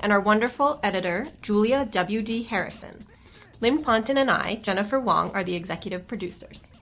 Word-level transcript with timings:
and 0.00 0.12
our 0.12 0.20
wonderful 0.20 0.80
editor, 0.82 1.28
Julia 1.42 1.86
W.D. 1.90 2.44
Harrison. 2.44 3.06
Lynn 3.60 3.82
Ponton 3.82 4.18
and 4.18 4.30
I, 4.30 4.56
Jennifer 4.56 5.00
Wong, 5.00 5.30
are 5.32 5.42
the 5.42 5.54
executive 5.54 6.06
producers. 6.06 6.72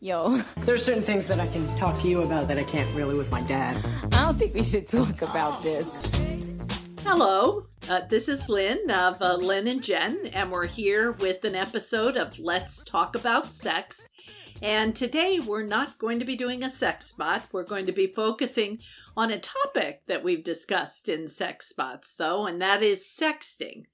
Yo, 0.00 0.30
There's 0.58 0.84
certain 0.84 1.02
things 1.02 1.28
that 1.28 1.40
I 1.40 1.46
can 1.48 1.66
talk 1.76 2.00
to 2.00 2.08
you 2.08 2.22
about 2.22 2.48
that 2.48 2.58
I 2.58 2.64
can't 2.64 2.88
really 2.96 3.18
with 3.18 3.30
my 3.30 3.42
dad. 3.42 3.76
I 4.04 4.24
don't 4.24 4.38
think 4.38 4.54
we 4.54 4.62
should 4.62 4.88
talk 4.88 5.20
about 5.20 5.62
this. 5.62 5.86
Hello, 7.02 7.66
uh, 7.88 8.00
this 8.08 8.28
is 8.28 8.48
Lynn 8.48 8.90
of 8.90 9.20
uh, 9.20 9.34
Lynn 9.34 9.66
and 9.66 9.82
Jen, 9.82 10.26
and 10.32 10.50
we're 10.50 10.66
here 10.66 11.12
with 11.12 11.44
an 11.44 11.54
episode 11.54 12.16
of 12.16 12.38
Let's 12.38 12.82
Talk 12.84 13.14
About 13.14 13.50
Sex. 13.50 14.08
And 14.62 14.94
today 14.94 15.40
we're 15.40 15.62
not 15.62 15.96
going 15.96 16.18
to 16.18 16.24
be 16.26 16.36
doing 16.36 16.62
a 16.62 16.68
sex 16.68 17.06
spot. 17.06 17.48
We're 17.50 17.64
going 17.64 17.86
to 17.86 17.92
be 17.92 18.06
focusing 18.06 18.80
on 19.16 19.30
a 19.30 19.38
topic 19.38 20.02
that 20.06 20.22
we've 20.22 20.44
discussed 20.44 21.08
in 21.08 21.28
sex 21.28 21.66
spots, 21.66 22.14
though, 22.14 22.46
and 22.46 22.60
that 22.60 22.82
is 22.82 23.00
sexting. 23.00 23.84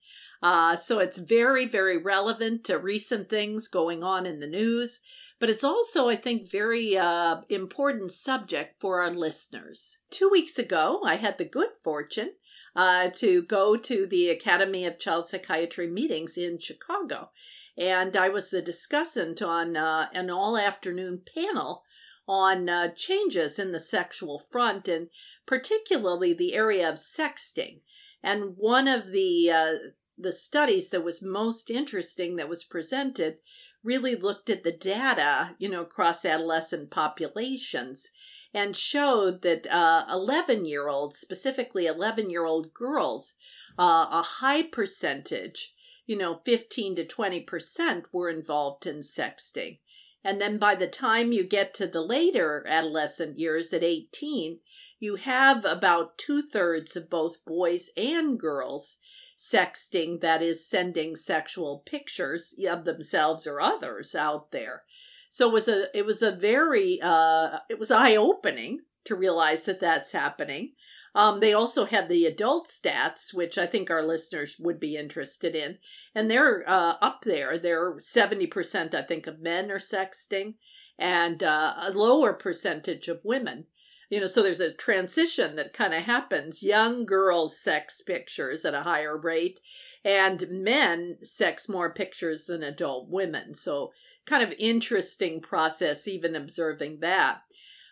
Uh, 0.42 0.74
so 0.74 0.98
it's 0.98 1.18
very, 1.18 1.66
very 1.66 1.96
relevant 1.96 2.64
to 2.64 2.78
recent 2.78 3.28
things 3.28 3.68
going 3.68 4.02
on 4.02 4.26
in 4.26 4.40
the 4.40 4.46
news, 4.46 5.00
but 5.38 5.48
it's 5.48 5.64
also, 5.64 6.08
I 6.08 6.16
think, 6.16 6.50
very 6.50 6.96
uh, 6.96 7.42
important 7.48 8.10
subject 8.10 8.80
for 8.80 9.00
our 9.00 9.10
listeners. 9.10 9.98
Two 10.10 10.28
weeks 10.30 10.58
ago, 10.58 11.00
I 11.04 11.14
had 11.16 11.38
the 11.38 11.44
good 11.44 11.70
fortune 11.84 12.32
uh, 12.74 13.10
to 13.14 13.42
go 13.42 13.76
to 13.76 14.06
the 14.06 14.30
Academy 14.30 14.84
of 14.84 14.98
Child 14.98 15.28
Psychiatry 15.28 15.86
meetings 15.86 16.36
in 16.36 16.58
Chicago 16.58 17.30
and 17.76 18.16
I 18.16 18.28
was 18.28 18.50
the 18.50 18.62
discussant 18.62 19.46
on 19.46 19.76
uh, 19.76 20.08
an 20.12 20.30
all 20.30 20.56
afternoon 20.56 21.22
panel 21.34 21.84
on 22.28 22.68
uh, 22.68 22.88
changes 22.94 23.58
in 23.58 23.72
the 23.72 23.80
sexual 23.80 24.38
front 24.50 24.88
and 24.88 25.08
particularly 25.46 26.32
the 26.32 26.54
area 26.54 26.88
of 26.88 26.96
sexting. 26.96 27.80
And 28.22 28.54
one 28.56 28.88
of 28.88 29.12
the 29.12 29.50
uh, 29.50 29.72
the 30.18 30.32
studies 30.32 30.90
that 30.90 31.04
was 31.04 31.22
most 31.22 31.70
interesting 31.70 32.36
that 32.36 32.48
was 32.48 32.64
presented 32.64 33.36
really 33.84 34.16
looked 34.16 34.50
at 34.50 34.64
the 34.64 34.72
data, 34.72 35.54
you 35.58 35.68
know, 35.68 35.82
across 35.82 36.24
adolescent 36.24 36.90
populations 36.90 38.10
and 38.52 38.74
showed 38.74 39.42
that 39.42 39.66
11 40.10 40.60
uh, 40.60 40.62
year 40.62 40.88
olds, 40.88 41.18
specifically 41.18 41.86
11 41.86 42.30
year 42.30 42.46
old 42.46 42.72
girls, 42.72 43.34
uh, 43.78 44.06
a 44.10 44.22
high 44.22 44.62
percentage 44.62 45.74
you 46.06 46.16
know, 46.16 46.40
15 46.44 46.96
to 46.96 47.04
20% 47.04 48.04
were 48.12 48.30
involved 48.30 48.86
in 48.86 49.00
sexting. 49.00 49.78
And 50.24 50.40
then 50.40 50.58
by 50.58 50.74
the 50.74 50.88
time 50.88 51.32
you 51.32 51.46
get 51.46 51.74
to 51.74 51.86
the 51.86 52.02
later 52.02 52.64
adolescent 52.68 53.38
years 53.38 53.72
at 53.72 53.84
18, 53.84 54.58
you 54.98 55.16
have 55.16 55.64
about 55.64 56.18
two 56.18 56.42
thirds 56.42 56.96
of 56.96 57.10
both 57.10 57.44
boys 57.44 57.90
and 57.96 58.38
girls 58.38 58.98
sexting, 59.38 60.20
that 60.22 60.42
is, 60.42 60.68
sending 60.68 61.14
sexual 61.14 61.82
pictures 61.84 62.54
of 62.68 62.84
themselves 62.84 63.46
or 63.46 63.60
others 63.60 64.14
out 64.14 64.50
there. 64.50 64.82
So 65.28 65.48
it 65.48 65.52
was 65.52 65.68
a 65.68 65.96
it 65.96 66.06
was 66.06 66.22
a 66.22 66.32
very 66.32 66.98
uh, 67.02 67.58
it 67.68 67.78
was 67.78 67.90
eye 67.90 68.16
opening 68.16 68.80
to 69.04 69.14
realize 69.14 69.64
that 69.64 69.80
that's 69.80 70.12
happening. 70.12 70.72
Um, 71.16 71.40
they 71.40 71.54
also 71.54 71.86
had 71.86 72.10
the 72.10 72.26
adult 72.26 72.68
stats, 72.68 73.32
which 73.32 73.56
I 73.56 73.64
think 73.64 73.90
our 73.90 74.06
listeners 74.06 74.56
would 74.60 74.78
be 74.78 74.96
interested 74.96 75.56
in, 75.56 75.78
and 76.14 76.30
they're 76.30 76.62
uh, 76.68 76.96
up 77.00 77.22
there. 77.24 77.56
They're 77.56 77.94
seventy 78.00 78.46
percent, 78.46 78.94
I 78.94 79.00
think, 79.00 79.26
of 79.26 79.40
men 79.40 79.70
are 79.70 79.78
sexting, 79.78 80.56
and 80.98 81.42
uh, 81.42 81.72
a 81.80 81.90
lower 81.92 82.34
percentage 82.34 83.08
of 83.08 83.20
women. 83.24 83.64
You 84.10 84.20
know, 84.20 84.26
so 84.26 84.42
there's 84.42 84.60
a 84.60 84.74
transition 84.74 85.56
that 85.56 85.72
kind 85.72 85.94
of 85.94 86.02
happens. 86.02 86.62
Young 86.62 87.06
girls 87.06 87.58
sex 87.58 88.02
pictures 88.02 88.66
at 88.66 88.74
a 88.74 88.82
higher 88.82 89.16
rate, 89.16 89.58
and 90.04 90.46
men 90.50 91.16
sex 91.22 91.66
more 91.66 91.94
pictures 91.94 92.44
than 92.44 92.62
adult 92.62 93.08
women. 93.08 93.54
So, 93.54 93.90
kind 94.26 94.42
of 94.42 94.52
interesting 94.58 95.40
process, 95.40 96.06
even 96.06 96.36
observing 96.36 97.00
that. 97.00 97.38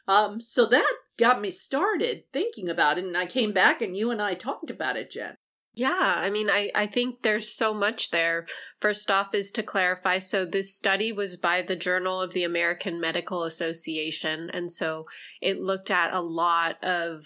Um, 0.06 0.42
so 0.42 0.66
that 0.66 0.92
got 1.18 1.40
me 1.40 1.50
started 1.50 2.24
thinking 2.32 2.68
about 2.68 2.98
it. 2.98 3.04
And 3.04 3.16
I 3.16 3.26
came 3.26 3.52
back 3.52 3.80
and 3.80 3.96
you 3.96 4.10
and 4.10 4.20
I 4.20 4.34
talked 4.34 4.70
about 4.70 4.96
it, 4.96 5.10
Jen. 5.10 5.36
Yeah, 5.76 6.14
I 6.18 6.30
mean, 6.30 6.48
I, 6.48 6.70
I 6.72 6.86
think 6.86 7.22
there's 7.22 7.52
so 7.52 7.74
much 7.74 8.12
there. 8.12 8.46
First 8.80 9.10
off, 9.10 9.34
is 9.34 9.50
to 9.52 9.62
clarify 9.64 10.18
so, 10.18 10.44
this 10.44 10.74
study 10.74 11.10
was 11.10 11.36
by 11.36 11.62
the 11.62 11.74
Journal 11.74 12.20
of 12.20 12.32
the 12.32 12.44
American 12.44 13.00
Medical 13.00 13.42
Association. 13.42 14.50
And 14.52 14.70
so 14.70 15.06
it 15.42 15.60
looked 15.60 15.90
at 15.90 16.14
a 16.14 16.20
lot 16.20 16.82
of 16.84 17.24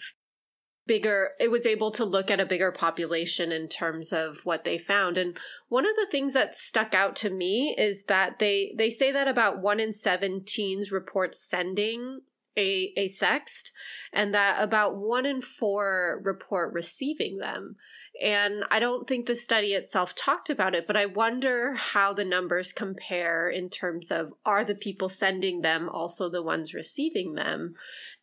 bigger, 0.87 1.33
it 1.39 1.51
was 1.51 1.67
able 1.67 1.91
to 1.91 2.03
look 2.03 2.31
at 2.31 2.39
a 2.39 2.45
bigger 2.47 2.71
population 2.71 3.51
in 3.51 3.67
terms 3.67 4.11
of 4.11 4.39
what 4.45 4.63
they 4.63 4.79
found. 4.79 5.19
And 5.19 5.37
one 5.67 5.85
of 5.85 5.95
the 5.95 6.07
things 6.09 6.33
that 6.33 6.55
stuck 6.55 6.95
out 6.95 7.15
to 7.17 7.29
me 7.29 7.75
is 7.77 8.05
that 8.07 8.39
they, 8.39 8.73
they 8.75 8.89
say 8.89 9.11
that 9.11 9.27
about 9.27 9.61
one 9.61 9.79
in 9.79 9.93
seven 9.93 10.41
teens 10.43 10.91
report 10.91 11.35
sending 11.35 12.21
a, 12.57 12.93
a 12.97 13.07
sext 13.07 13.71
and 14.11 14.33
that 14.33 14.61
about 14.61 14.97
one 14.97 15.25
in 15.25 15.41
four 15.41 16.21
report 16.23 16.73
receiving 16.73 17.37
them. 17.37 17.75
And 18.21 18.63
I 18.69 18.79
don't 18.79 19.07
think 19.07 19.25
the 19.25 19.35
study 19.35 19.73
itself 19.73 20.13
talked 20.13 20.49
about 20.49 20.75
it, 20.75 20.87
but 20.87 20.97
I 20.97 21.05
wonder 21.05 21.75
how 21.75 22.13
the 22.13 22.25
numbers 22.25 22.73
compare 22.73 23.49
in 23.49 23.69
terms 23.69 24.11
of 24.11 24.33
are 24.45 24.63
the 24.63 24.75
people 24.75 25.07
sending 25.07 25.61
them 25.61 25.87
also 25.87 26.29
the 26.29 26.43
ones 26.43 26.73
receiving 26.73 27.35
them? 27.35 27.75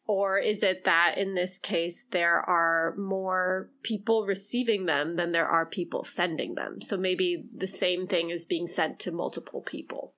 Or 0.09 0.39
is 0.39 0.63
it 0.63 0.85
that 0.85 1.17
in 1.17 1.35
this 1.35 1.59
case 1.59 2.05
there 2.11 2.39
are 2.39 2.95
more 2.97 3.71
people 3.83 4.25
receiving 4.25 4.87
them 4.87 5.17
than 5.17 5.33
there 5.33 5.49
are 5.49 5.67
people 5.67 6.05
sending 6.05 6.55
them? 6.55 6.81
So 6.81 6.97
maybe 6.97 7.45
the 7.55 7.67
same 7.67 8.07
thing 8.07 8.31
is 8.31 8.45
being 8.45 8.69
sent 8.69 9.01
to 9.01 9.13
multiple 9.13 9.63
people. 9.63 10.15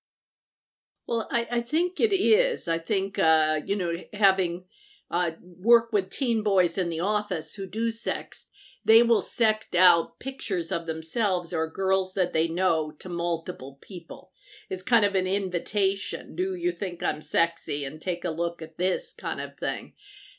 Well, 1.08 1.26
I, 1.30 1.46
I 1.50 1.60
think 1.62 2.00
it 2.00 2.14
is. 2.14 2.68
I 2.68 2.76
think, 2.76 3.18
uh, 3.18 3.60
you 3.64 3.74
know, 3.74 3.96
having 4.12 4.64
uh, 5.10 5.30
work 5.40 5.90
with 5.90 6.10
teen 6.10 6.42
boys 6.42 6.76
in 6.76 6.90
the 6.90 7.00
office 7.00 7.54
who 7.54 7.66
do 7.66 7.90
sex, 7.90 8.48
they 8.84 9.02
will 9.02 9.22
sect 9.22 9.74
out 9.74 10.20
pictures 10.20 10.70
of 10.70 10.86
themselves 10.86 11.54
or 11.54 11.66
girls 11.66 12.12
that 12.12 12.34
they 12.34 12.46
know 12.46 12.90
to 12.98 13.08
multiple 13.08 13.78
people. 13.80 14.32
It's 14.68 14.82
kind 14.82 15.06
of 15.06 15.14
an 15.14 15.26
invitation. 15.26 16.36
Do 16.36 16.54
you 16.54 16.72
think 16.72 17.02
I'm 17.02 17.22
sexy? 17.22 17.86
And 17.86 18.02
take 18.02 18.22
a 18.22 18.30
look 18.30 18.60
at 18.60 18.76
this 18.76 19.14
kind 19.14 19.40
of 19.40 19.56
thing. 19.56 19.94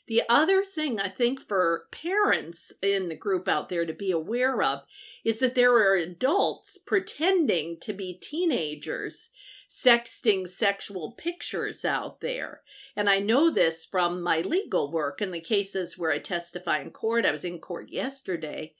The 0.06 0.22
other 0.28 0.64
thing 0.64 1.00
I 1.00 1.08
think 1.08 1.46
for 1.48 1.86
parents 1.90 2.72
in 2.80 3.08
the 3.08 3.16
group 3.16 3.48
out 3.48 3.68
there 3.68 3.86
to 3.86 3.92
be 3.92 4.12
aware 4.12 4.62
of 4.62 4.80
is 5.24 5.40
that 5.40 5.56
there 5.56 5.74
are 5.74 5.96
adults 5.96 6.78
pretending 6.78 7.78
to 7.80 7.92
be 7.92 8.14
teenagers 8.14 9.30
sexting 9.70 10.48
sexual 10.48 11.12
pictures 11.12 11.84
out 11.84 12.20
there. 12.20 12.62
And 12.96 13.08
I 13.08 13.20
know 13.20 13.50
this 13.50 13.86
from 13.86 14.20
my 14.20 14.40
legal 14.40 14.90
work 14.90 15.22
in 15.22 15.30
the 15.30 15.40
cases 15.40 15.96
where 15.96 16.10
I 16.10 16.18
testify 16.18 16.80
in 16.80 16.90
court. 16.90 17.24
I 17.24 17.30
was 17.30 17.44
in 17.44 17.60
court 17.60 17.88
yesterday. 17.90 18.74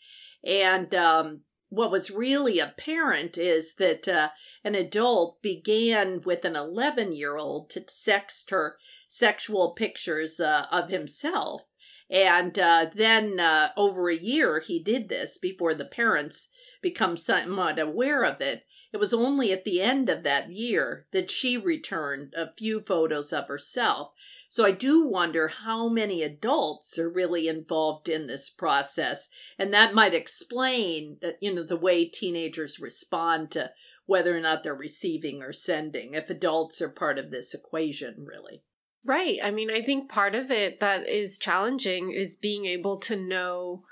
And 0.45 0.93
um, 0.95 1.43
what 1.69 1.93
was 1.93 2.11
really 2.11 2.59
apparent 2.59 3.39
is 3.39 3.77
that 3.77 4.09
uh, 4.09 4.31
an 4.65 4.75
adult 4.75 5.41
began 5.43 6.23
with 6.23 6.45
an 6.45 6.57
11 6.57 7.13
year 7.13 7.37
old 7.37 7.71
to 7.71 7.83
sext 7.83 8.51
her 8.51 8.77
sexual 9.07 9.71
pictures 9.71 10.41
uh, 10.41 10.67
of 10.73 10.91
himself. 10.91 11.63
And 12.11 12.59
uh, 12.59 12.87
then 12.93 13.39
uh, 13.39 13.69
over 13.77 14.11
a 14.11 14.17
year, 14.17 14.59
he 14.59 14.83
did 14.83 15.09
this 15.09 15.39
before 15.39 15.75
the 15.75 15.85
parents 15.85 16.49
become 16.83 17.17
somewhat 17.17 17.79
aware 17.79 18.25
of 18.25 18.41
it. 18.41 18.65
It 18.93 18.99
was 18.99 19.15
only 19.15 19.53
at 19.53 19.65
the 19.65 19.81
end 19.81 20.09
of 20.09 20.25
that 20.25 20.51
year 20.51 21.07
that 21.13 21.31
she 21.31 21.57
returned 21.57 22.35
a 22.37 22.53
few 22.57 22.81
photos 22.81 23.33
of 23.33 23.47
herself. 23.47 24.13
So 24.49 24.65
I 24.67 24.73
do 24.73 25.07
wonder 25.07 25.47
how 25.47 25.89
many 25.89 26.25
adults 26.25 26.99
are 26.99 27.09
really 27.09 27.47
involved 27.47 28.09
in 28.09 28.27
this 28.27 28.51
process. 28.51 29.29
And 29.59 29.73
that 29.73 29.95
might 29.95 30.13
explain, 30.13 31.19
uh, 31.25 31.31
you 31.41 31.55
know, 31.55 31.63
the 31.63 31.77
way 31.77 32.05
teenagers 32.05 32.81
respond 32.81 33.53
to 33.53 33.71
whether 34.07 34.37
or 34.37 34.41
not 34.41 34.65
they're 34.65 34.75
receiving 34.75 35.41
or 35.41 35.53
sending, 35.53 36.15
if 36.15 36.29
adults 36.29 36.83
are 36.83 36.89
part 36.89 37.17
of 37.17 37.31
this 37.31 37.55
equation, 37.55 38.17
really. 38.19 38.65
Right. 39.05 39.39
I 39.43 39.53
mean, 39.53 39.71
I 39.71 39.83
think 39.83 40.11
part 40.11 40.35
of 40.35 40.51
it 40.51 40.81
that 40.81 41.09
is 41.09 41.39
challenging 41.39 42.11
is 42.11 42.35
being 42.37 42.67
able 42.67 42.99
to 42.99 43.15
know 43.15 43.85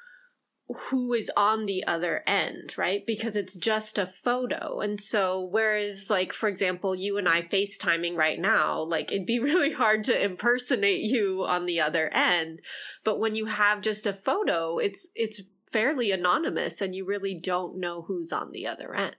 who 0.69 1.15
is 1.15 1.31
on 1.37 1.65
the 1.65 1.87
other 1.87 2.23
end, 2.27 2.75
right? 2.77 3.05
Because 3.07 3.37
it's 3.37 3.57
just 3.57 3.97
a 3.99 4.07
photo. 4.07 4.81
And 4.81 5.01
so, 5.01 5.41
whereas, 5.41 6.09
like, 6.11 6.33
for 6.33 6.49
example, 6.49 6.95
you 6.95 7.17
and 7.17 7.29
I 7.29 7.43
FaceTiming 7.43 8.17
right 8.17 8.39
now, 8.39 8.83
like, 8.83 9.11
it'd 9.11 9.27
be 9.27 9.39
really 9.41 9.73
hard 9.73 10.05
to 10.05 10.25
impersonate 10.25 11.01
you 11.01 11.45
on 11.45 11.67
the 11.67 11.81
other 11.81 12.11
end. 12.13 12.61
But 13.03 13.19
when 13.19 13.35
you 13.35 13.47
have 13.47 13.81
just 13.81 14.07
a 14.07 14.13
photo, 14.13 14.79
it's, 14.79 15.09
it's 15.15 15.41
fairly 15.73 16.11
anonymous 16.11 16.81
and 16.81 16.95
you 16.95 17.07
really 17.07 17.35
don't 17.35 17.79
know 17.79 18.03
who's 18.03 18.33
on 18.33 18.53
the 18.53 18.67
other 18.67 18.95
end. 18.95 19.17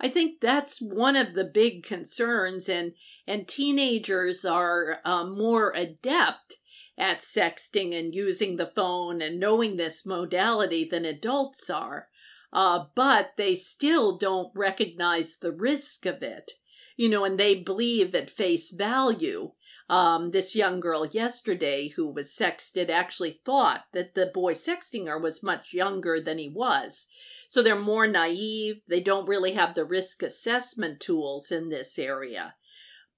I 0.00 0.08
think 0.08 0.40
that's 0.40 0.80
one 0.80 1.14
of 1.16 1.34
the 1.34 1.44
big 1.44 1.84
concerns, 1.84 2.68
and 2.68 2.92
and 3.26 3.46
teenagers 3.46 4.44
are 4.44 4.98
um, 5.04 5.38
more 5.38 5.72
adept 5.74 6.56
at 6.96 7.20
sexting 7.20 7.98
and 7.98 8.14
using 8.14 8.56
the 8.56 8.70
phone 8.74 9.20
and 9.20 9.40
knowing 9.40 9.76
this 9.76 10.06
modality 10.06 10.84
than 10.84 11.04
adults 11.04 11.68
are. 11.68 12.08
Uh, 12.52 12.84
but 12.94 13.32
they 13.36 13.54
still 13.54 14.16
don't 14.16 14.52
recognize 14.54 15.36
the 15.36 15.52
risk 15.52 16.06
of 16.06 16.22
it, 16.22 16.52
you 16.96 17.08
know, 17.08 17.24
and 17.24 17.38
they 17.38 17.56
believe 17.56 18.14
at 18.14 18.30
face 18.30 18.70
value. 18.70 19.50
Um, 19.90 20.30
this 20.30 20.56
young 20.56 20.80
girl 20.80 21.04
yesterday 21.04 21.88
who 21.88 22.10
was 22.10 22.34
sexted 22.34 22.88
actually 22.88 23.40
thought 23.44 23.84
that 23.92 24.14
the 24.14 24.30
boy 24.32 24.54
sexting 24.54 25.06
her 25.08 25.18
was 25.18 25.42
much 25.42 25.74
younger 25.74 26.20
than 26.20 26.38
he 26.38 26.48
was. 26.48 27.06
So 27.48 27.62
they're 27.62 27.78
more 27.78 28.06
naive. 28.06 28.80
They 28.88 29.00
don't 29.00 29.28
really 29.28 29.52
have 29.52 29.74
the 29.74 29.84
risk 29.84 30.22
assessment 30.22 31.00
tools 31.00 31.50
in 31.50 31.68
this 31.68 31.98
area. 31.98 32.54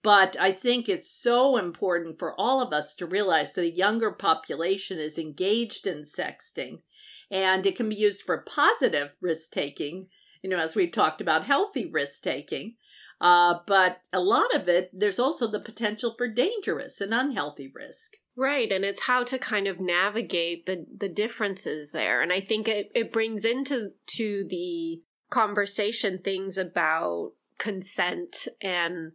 But 0.06 0.36
I 0.38 0.52
think 0.52 0.88
it's 0.88 1.10
so 1.10 1.56
important 1.56 2.20
for 2.20 2.32
all 2.38 2.62
of 2.62 2.72
us 2.72 2.94
to 2.94 3.06
realize 3.06 3.54
that 3.54 3.64
a 3.64 3.74
younger 3.74 4.12
population 4.12 5.00
is 5.00 5.18
engaged 5.18 5.84
in 5.84 6.02
sexting 6.02 6.82
and 7.28 7.66
it 7.66 7.74
can 7.74 7.88
be 7.88 7.96
used 7.96 8.22
for 8.22 8.38
positive 8.38 9.16
risk 9.20 9.50
taking, 9.50 10.06
you 10.42 10.50
know, 10.50 10.60
as 10.60 10.76
we've 10.76 10.92
talked 10.92 11.20
about 11.20 11.42
healthy 11.42 11.90
risk 11.90 12.22
taking. 12.22 12.76
Uh, 13.20 13.54
but 13.66 13.98
a 14.12 14.20
lot 14.20 14.54
of 14.54 14.68
it, 14.68 14.92
there's 14.92 15.18
also 15.18 15.50
the 15.50 15.58
potential 15.58 16.14
for 16.16 16.28
dangerous 16.28 17.00
and 17.00 17.12
unhealthy 17.12 17.72
risk. 17.74 18.12
Right, 18.36 18.70
and 18.70 18.84
it's 18.84 19.06
how 19.06 19.24
to 19.24 19.40
kind 19.40 19.66
of 19.66 19.80
navigate 19.80 20.66
the 20.66 20.86
the 20.96 21.08
differences 21.08 21.90
there. 21.90 22.22
And 22.22 22.32
I 22.32 22.40
think 22.40 22.68
it, 22.68 22.92
it 22.94 23.12
brings 23.12 23.44
into 23.44 23.90
to 24.18 24.46
the 24.48 25.02
conversation 25.30 26.20
things 26.22 26.56
about 26.56 27.32
consent 27.58 28.46
and 28.60 29.12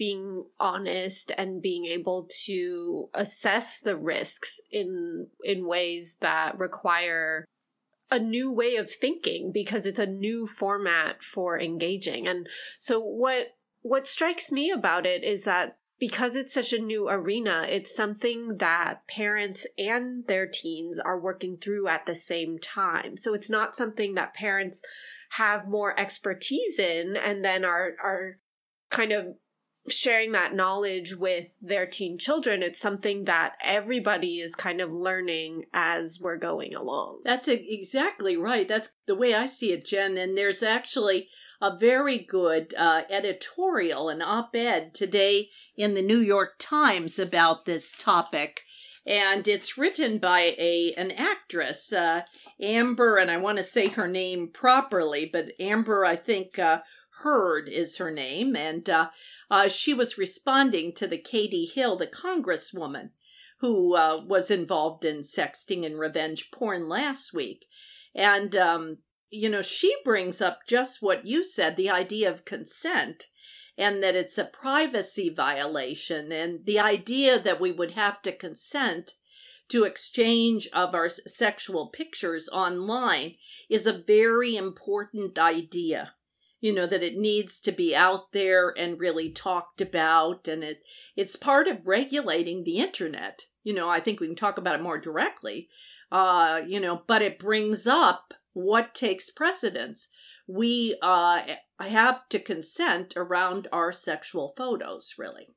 being 0.00 0.46
honest 0.58 1.30
and 1.36 1.60
being 1.60 1.84
able 1.84 2.26
to 2.46 3.10
assess 3.12 3.80
the 3.80 3.98
risks 3.98 4.58
in 4.72 5.26
in 5.44 5.66
ways 5.66 6.16
that 6.22 6.58
require 6.58 7.44
a 8.10 8.18
new 8.18 8.50
way 8.50 8.76
of 8.76 8.90
thinking 8.90 9.52
because 9.52 9.84
it's 9.84 9.98
a 9.98 10.06
new 10.06 10.46
format 10.46 11.22
for 11.22 11.60
engaging. 11.60 12.26
And 12.26 12.48
so 12.78 12.98
what 12.98 13.48
what 13.82 14.06
strikes 14.06 14.50
me 14.50 14.70
about 14.70 15.04
it 15.04 15.22
is 15.22 15.44
that 15.44 15.76
because 15.98 16.34
it's 16.34 16.54
such 16.54 16.72
a 16.72 16.78
new 16.78 17.06
arena, 17.06 17.66
it's 17.68 17.94
something 17.94 18.56
that 18.56 19.06
parents 19.06 19.66
and 19.76 20.26
their 20.26 20.46
teens 20.46 20.98
are 20.98 21.20
working 21.20 21.58
through 21.58 21.88
at 21.88 22.06
the 22.06 22.14
same 22.14 22.58
time. 22.58 23.18
So 23.18 23.34
it's 23.34 23.50
not 23.50 23.76
something 23.76 24.14
that 24.14 24.32
parents 24.32 24.80
have 25.32 25.68
more 25.68 25.98
expertise 26.00 26.78
in 26.78 27.18
and 27.18 27.44
then 27.44 27.66
are 27.66 27.92
are 28.02 28.38
kind 28.90 29.12
of 29.12 29.34
sharing 29.90 30.32
that 30.32 30.54
knowledge 30.54 31.14
with 31.14 31.48
their 31.60 31.86
teen 31.86 32.18
children 32.18 32.62
it's 32.62 32.80
something 32.80 33.24
that 33.24 33.54
everybody 33.62 34.40
is 34.40 34.54
kind 34.54 34.80
of 34.80 34.92
learning 34.92 35.64
as 35.72 36.18
we're 36.20 36.36
going 36.36 36.74
along. 36.74 37.20
That's 37.24 37.48
exactly 37.48 38.36
right. 38.36 38.66
That's 38.66 38.92
the 39.06 39.14
way 39.14 39.34
i 39.34 39.46
see 39.46 39.72
it 39.72 39.84
jen 39.84 40.16
and 40.16 40.36
there's 40.36 40.62
actually 40.62 41.28
a 41.60 41.76
very 41.76 42.18
good 42.18 42.74
uh, 42.78 43.02
editorial 43.10 44.08
an 44.08 44.22
op-ed 44.22 44.94
today 44.94 45.50
in 45.76 45.94
the 45.94 46.02
new 46.02 46.18
york 46.18 46.54
times 46.58 47.18
about 47.18 47.64
this 47.64 47.92
topic. 47.92 48.62
And 49.06 49.48
it's 49.48 49.78
written 49.78 50.18
by 50.18 50.54
a 50.58 50.94
an 50.96 51.10
actress 51.10 51.92
uh, 51.92 52.22
amber 52.60 53.16
and 53.16 53.30
i 53.30 53.36
want 53.36 53.58
to 53.58 53.64
say 53.64 53.88
her 53.88 54.08
name 54.08 54.48
properly 54.48 55.28
but 55.30 55.52
amber 55.58 56.04
i 56.04 56.16
think 56.16 56.58
uh, 56.58 56.80
Heard 57.22 57.68
is 57.68 57.98
her 57.98 58.10
name, 58.10 58.56
and 58.56 58.88
uh, 58.88 59.10
uh, 59.50 59.68
she 59.68 59.92
was 59.92 60.18
responding 60.18 60.92
to 60.94 61.06
the 61.06 61.18
Katie 61.18 61.66
Hill, 61.66 61.96
the 61.96 62.06
congresswoman, 62.06 63.10
who 63.58 63.96
uh, 63.96 64.22
was 64.24 64.50
involved 64.50 65.04
in 65.04 65.18
sexting 65.18 65.84
and 65.84 65.98
revenge 65.98 66.50
porn 66.50 66.88
last 66.88 67.34
week. 67.34 67.66
And, 68.14 68.54
um, 68.56 68.98
you 69.30 69.48
know, 69.48 69.62
she 69.62 69.94
brings 70.04 70.40
up 70.40 70.60
just 70.66 71.02
what 71.02 71.26
you 71.26 71.44
said 71.44 71.76
the 71.76 71.90
idea 71.90 72.30
of 72.30 72.44
consent 72.44 73.26
and 73.76 74.02
that 74.02 74.14
it's 74.14 74.36
a 74.36 74.44
privacy 74.44 75.30
violation, 75.30 76.30
and 76.32 76.66
the 76.66 76.78
idea 76.78 77.40
that 77.40 77.58
we 77.58 77.72
would 77.72 77.92
have 77.92 78.20
to 78.20 78.30
consent 78.30 79.14
to 79.70 79.84
exchange 79.84 80.68
of 80.74 80.94
our 80.94 81.08
sexual 81.08 81.86
pictures 81.86 82.48
online 82.52 83.36
is 83.70 83.86
a 83.86 84.02
very 84.06 84.54
important 84.54 85.38
idea 85.38 86.12
you 86.60 86.72
know 86.72 86.86
that 86.86 87.02
it 87.02 87.16
needs 87.16 87.58
to 87.60 87.72
be 87.72 87.96
out 87.96 88.32
there 88.32 88.72
and 88.76 89.00
really 89.00 89.30
talked 89.30 89.80
about 89.80 90.46
and 90.46 90.62
it 90.62 90.82
it's 91.16 91.36
part 91.36 91.66
of 91.66 91.86
regulating 91.86 92.64
the 92.64 92.78
internet. 92.78 93.46
You 93.62 93.74
know 93.74 93.88
i 93.88 94.00
think 94.00 94.20
we 94.20 94.26
can 94.26 94.36
talk 94.36 94.58
about 94.58 94.78
it 94.78 94.82
more 94.82 94.98
directly. 94.98 95.68
Uh 96.12 96.60
you 96.66 96.80
know 96.80 97.02
but 97.06 97.22
it 97.22 97.38
brings 97.38 97.86
up 97.86 98.34
what 98.52 98.94
takes 98.94 99.30
precedence. 99.30 100.08
We 100.46 100.96
uh 101.02 101.42
have 101.80 102.28
to 102.28 102.38
consent 102.38 103.14
around 103.16 103.68
our 103.72 103.92
sexual 103.92 104.54
photos 104.56 105.14
really. 105.18 105.48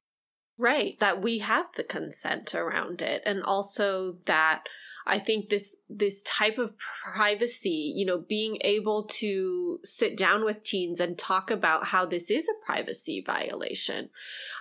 Right 0.58 1.00
that 1.00 1.22
we 1.22 1.40
have 1.40 1.68
the 1.76 1.84
consent 1.84 2.56
around 2.56 3.02
it 3.02 3.22
and 3.26 3.44
also 3.44 4.18
that 4.26 4.64
I 5.06 5.20
think 5.20 5.50
this 5.50 5.78
this 5.90 6.22
type 6.22 6.58
of 6.58 6.74
privacy, 6.78 7.94
you 7.96 8.06
know, 8.06 8.18
being 8.18 8.58
able 8.62 9.04
to 9.04 9.80
sit 9.84 10.18
down 10.18 10.46
with 10.46 10.64
teens 10.64 11.00
and 11.00 11.18
talk 11.18 11.52
about 11.52 11.88
how 11.88 12.06
this 12.06 12.32
is 12.32 12.48
a 12.48 12.66
privacy 12.66 13.22
violation. 13.26 14.10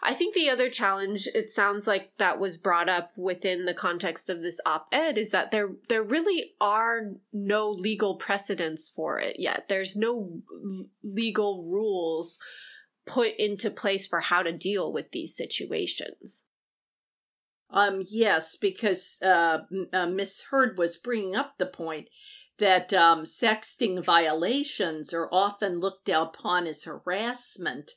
I 0.02 0.14
think 0.14 0.34
the 0.34 0.50
other 0.50 0.68
challenge 0.68 1.28
it 1.34 1.50
sounds 1.50 1.86
like 1.86 2.16
that 2.18 2.40
was 2.40 2.58
brought 2.58 2.88
up 2.88 3.12
within 3.16 3.64
the 3.64 3.74
context 3.74 4.28
of 4.28 4.42
this 4.42 4.60
op-ed 4.66 5.18
is 5.18 5.30
that 5.30 5.50
there 5.50 5.70
there 5.88 6.02
really 6.02 6.54
are 6.60 7.12
no 7.32 7.70
legal 7.70 8.16
precedents 8.16 8.90
for 8.90 9.20
it 9.20 9.38
yet. 9.38 9.68
There's 9.68 9.96
no 9.96 10.42
legal 11.02 11.64
rules 11.64 12.38
put 13.06 13.36
into 13.36 13.70
place 13.70 14.06
for 14.06 14.20
how 14.20 14.43
to 14.43 14.52
deal 14.52 14.93
with 14.93 15.10
these 15.10 15.36
situations. 15.36 16.43
Um, 17.72 18.02
yes, 18.10 18.56
because 18.56 19.19
uh, 19.22 19.60
uh, 19.93 20.06
Miss 20.06 20.43
Heard 20.50 20.76
was 20.76 20.98
bringing 20.98 21.34
up 21.34 21.56
the 21.56 21.67
point 21.67 22.08
that 22.58 22.93
um, 22.93 23.24
sexting 23.24 24.05
violations 24.05 25.14
are 25.14 25.29
often 25.32 25.81
looked 25.81 26.08
upon 26.08 26.67
as 26.67 26.84
harassment 26.84 27.93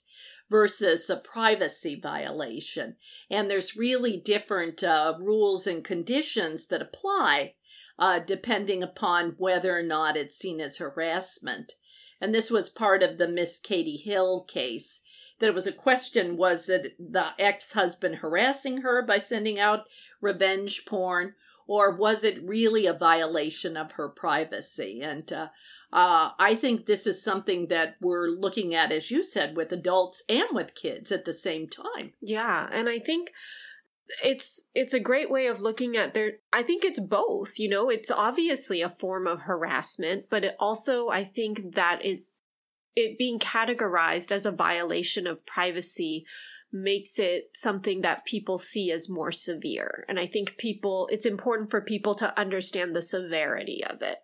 versus 0.49 1.09
a 1.09 1.17
privacy 1.17 1.99
violation. 1.99 2.95
And 3.29 3.51
there's 3.51 3.75
really 3.75 4.17
different 4.17 4.83
uh, 4.83 5.15
rules 5.19 5.67
and 5.67 5.83
conditions 5.83 6.67
that 6.67 6.81
apply 6.81 7.55
uh, 7.99 8.19
depending 8.19 8.81
upon 8.81 9.35
whether 9.37 9.77
or 9.77 9.83
not 9.83 10.17
it's 10.17 10.37
seen 10.37 10.61
as 10.61 10.77
harassment. 10.77 11.73
And 12.21 12.33
this 12.33 12.49
was 12.49 12.69
part 12.69 13.03
of 13.03 13.17
the 13.17 13.27
Miss 13.27 13.59
Katie 13.59 13.97
Hill 13.97 14.45
case 14.47 15.01
that 15.39 15.47
it 15.47 15.55
was 15.55 15.67
a 15.67 15.71
question 15.71 16.37
was 16.37 16.69
it 16.69 16.95
the 16.99 17.27
ex 17.39 17.73
husband 17.73 18.15
harassing 18.15 18.81
her 18.81 19.01
by 19.01 19.17
sending 19.17 19.59
out 19.59 19.85
revenge 20.21 20.85
porn, 20.85 21.35
or 21.67 21.95
was 21.95 22.23
it 22.23 22.43
really 22.43 22.85
a 22.85 22.93
violation 22.93 23.75
of 23.75 23.93
her 23.93 24.09
privacy? 24.09 25.01
And 25.01 25.31
uh, 25.31 25.47
uh, 25.91 26.31
I 26.37 26.55
think 26.55 26.85
this 26.85 27.07
is 27.07 27.23
something 27.23 27.67
that 27.67 27.95
we're 28.01 28.29
looking 28.29 28.73
at, 28.75 28.91
as 28.91 29.11
you 29.11 29.23
said, 29.23 29.55
with 29.55 29.71
adults 29.71 30.23
and 30.29 30.47
with 30.51 30.75
kids 30.75 31.11
at 31.11 31.25
the 31.25 31.33
same 31.33 31.67
time. 31.67 32.13
Yeah, 32.21 32.67
and 32.71 32.89
I 32.89 32.99
think 32.99 33.31
it's 34.23 34.65
it's 34.75 34.93
a 34.93 34.99
great 34.99 35.31
way 35.31 35.47
of 35.47 35.61
looking 35.61 35.97
at 35.97 36.13
their 36.13 36.33
i 36.53 36.61
think 36.61 36.83
it's 36.83 36.99
both 36.99 37.57
you 37.57 37.67
know 37.67 37.89
it's 37.89 38.11
obviously 38.11 38.81
a 38.81 38.89
form 38.89 39.25
of 39.25 39.41
harassment 39.41 40.25
but 40.29 40.43
it 40.43 40.55
also 40.59 41.09
i 41.09 41.23
think 41.23 41.73
that 41.73 42.03
it 42.05 42.23
it 42.95 43.17
being 43.17 43.39
categorized 43.39 44.31
as 44.31 44.45
a 44.45 44.51
violation 44.51 45.27
of 45.27 45.45
privacy 45.45 46.25
makes 46.75 47.19
it 47.19 47.51
something 47.55 48.01
that 48.01 48.25
people 48.25 48.57
see 48.57 48.91
as 48.91 49.07
more 49.07 49.31
severe. 49.31 50.03
And 50.09 50.19
I 50.19 50.27
think 50.27 50.57
people, 50.57 51.07
it's 51.09 51.25
important 51.25 51.71
for 51.71 51.79
people 51.79 52.15
to 52.15 52.37
understand 52.37 52.93
the 52.93 53.01
severity 53.01 53.81
of 53.83 54.01
it. 54.01 54.17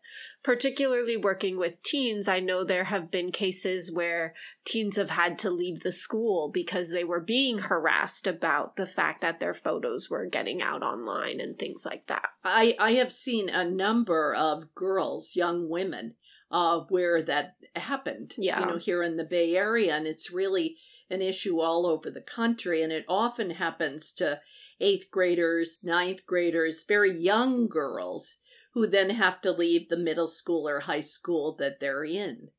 Particularly 0.43 1.15
working 1.15 1.57
with 1.57 1.81
teens, 1.81 2.27
I 2.27 2.41
know 2.41 2.65
there 2.65 2.85
have 2.85 3.09
been 3.09 3.31
cases 3.31 3.89
where 3.89 4.33
teens 4.65 4.97
have 4.97 5.11
had 5.11 5.39
to 5.39 5.49
leave 5.49 5.79
the 5.79 5.93
school 5.93 6.49
because 6.53 6.89
they 6.89 7.05
were 7.05 7.21
being 7.21 7.59
harassed 7.59 8.27
about 8.27 8.75
the 8.75 8.87
fact 8.87 9.21
that 9.21 9.39
their 9.39 9.53
photos 9.53 10.09
were 10.09 10.25
getting 10.25 10.61
out 10.61 10.83
online 10.83 11.39
and 11.39 11.57
things 11.57 11.85
like 11.85 12.07
that. 12.07 12.27
I, 12.43 12.75
I 12.77 12.91
have 12.93 13.13
seen 13.13 13.47
a 13.47 13.63
number 13.63 14.35
of 14.35 14.75
girls, 14.75 15.35
young 15.35 15.69
women, 15.69 16.15
uh, 16.51 16.79
where 16.89 17.21
that 17.21 17.55
happened. 17.75 18.35
Yeah. 18.37 18.59
You 18.59 18.65
know, 18.65 18.77
here 18.77 19.03
in 19.03 19.17
the 19.17 19.23
Bay 19.23 19.55
Area, 19.55 19.95
and 19.95 20.05
it's 20.07 20.31
really 20.31 20.77
an 21.09 21.21
issue 21.21 21.59
all 21.59 21.85
over 21.85 22.09
the 22.09 22.21
country, 22.21 22.81
and 22.81 22.91
it 22.91 23.05
often 23.07 23.51
happens 23.51 24.13
to 24.13 24.39
eighth 24.79 25.11
graders, 25.11 25.79
ninth 25.83 26.25
graders, 26.25 26.83
very 26.87 27.17
young 27.17 27.67
girls 27.67 28.37
who 28.73 28.87
then 28.87 29.09
have 29.11 29.41
to 29.41 29.51
leave 29.51 29.89
the 29.89 29.97
middle 29.97 30.27
school 30.27 30.67
or 30.67 30.81
high 30.81 31.01
school 31.01 31.55
that 31.57 31.79
they're 31.79 32.05
in. 32.05 32.49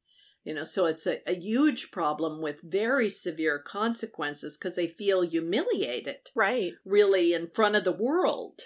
You 0.44 0.54
know, 0.54 0.64
so 0.64 0.86
it's 0.86 1.06
a, 1.06 1.20
a 1.28 1.34
huge 1.38 1.90
problem 1.90 2.42
with 2.42 2.60
very 2.62 3.08
severe 3.08 3.58
consequences 3.58 4.56
because 4.58 4.74
they 4.74 4.88
feel 4.88 5.22
humiliated, 5.22 6.30
Right. 6.34 6.72
really, 6.84 7.32
in 7.32 7.48
front 7.54 7.76
of 7.76 7.84
the 7.84 7.92
world. 7.92 8.60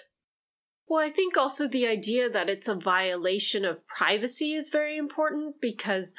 Well, 0.89 1.05
I 1.05 1.09
think 1.09 1.35
also 1.35 1.67
the 1.67 1.87
idea 1.87 2.29
that 2.29 2.49
it's 2.49 2.67
a 2.67 2.75
violation 2.75 3.65
of 3.65 3.85
privacy 3.87 4.53
is 4.53 4.69
very 4.69 4.97
important 4.97 5.55
because 5.59 6.15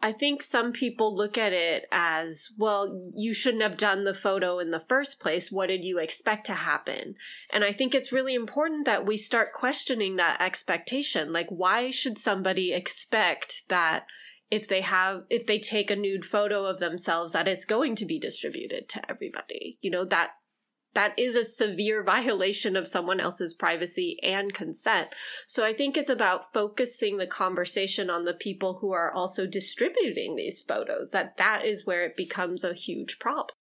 I 0.00 0.12
think 0.12 0.42
some 0.42 0.72
people 0.72 1.14
look 1.14 1.36
at 1.36 1.52
it 1.52 1.86
as, 1.90 2.50
well, 2.56 3.10
you 3.16 3.34
shouldn't 3.34 3.64
have 3.64 3.76
done 3.76 4.04
the 4.04 4.14
photo 4.14 4.58
in 4.58 4.70
the 4.70 4.80
first 4.80 5.20
place. 5.20 5.50
What 5.50 5.68
did 5.68 5.84
you 5.84 5.98
expect 5.98 6.46
to 6.46 6.54
happen? 6.54 7.16
And 7.52 7.64
I 7.64 7.72
think 7.72 7.94
it's 7.94 8.12
really 8.12 8.34
important 8.34 8.84
that 8.86 9.04
we 9.04 9.16
start 9.16 9.52
questioning 9.52 10.16
that 10.16 10.40
expectation. 10.40 11.32
Like, 11.32 11.48
why 11.48 11.90
should 11.90 12.16
somebody 12.16 12.72
expect 12.72 13.64
that 13.68 14.06
if 14.50 14.68
they 14.68 14.82
have, 14.82 15.24
if 15.30 15.46
they 15.46 15.58
take 15.58 15.90
a 15.90 15.96
nude 15.96 16.24
photo 16.24 16.64
of 16.64 16.78
themselves, 16.78 17.32
that 17.32 17.48
it's 17.48 17.64
going 17.64 17.96
to 17.96 18.06
be 18.06 18.20
distributed 18.20 18.88
to 18.90 19.10
everybody? 19.10 19.78
You 19.80 19.90
know, 19.90 20.04
that 20.04 20.30
that 20.98 21.16
is 21.16 21.36
a 21.36 21.44
severe 21.44 22.02
violation 22.16 22.74
of 22.74 22.88
someone 22.88 23.20
else's 23.20 23.54
privacy 23.54 24.18
and 24.20 24.52
consent. 24.52 25.10
So 25.46 25.64
I 25.64 25.72
think 25.72 25.96
it's 25.96 26.10
about 26.10 26.52
focusing 26.52 27.18
the 27.18 27.26
conversation 27.26 28.10
on 28.10 28.24
the 28.24 28.34
people 28.34 28.78
who 28.80 28.92
are 28.92 29.12
also 29.12 29.46
distributing 29.46 30.34
these 30.34 30.60
photos, 30.60 31.12
that 31.12 31.36
that 31.36 31.64
is 31.64 31.86
where 31.86 32.04
it 32.04 32.16
becomes 32.16 32.64
a 32.64 32.74
huge 32.74 33.20
problem. 33.20 33.54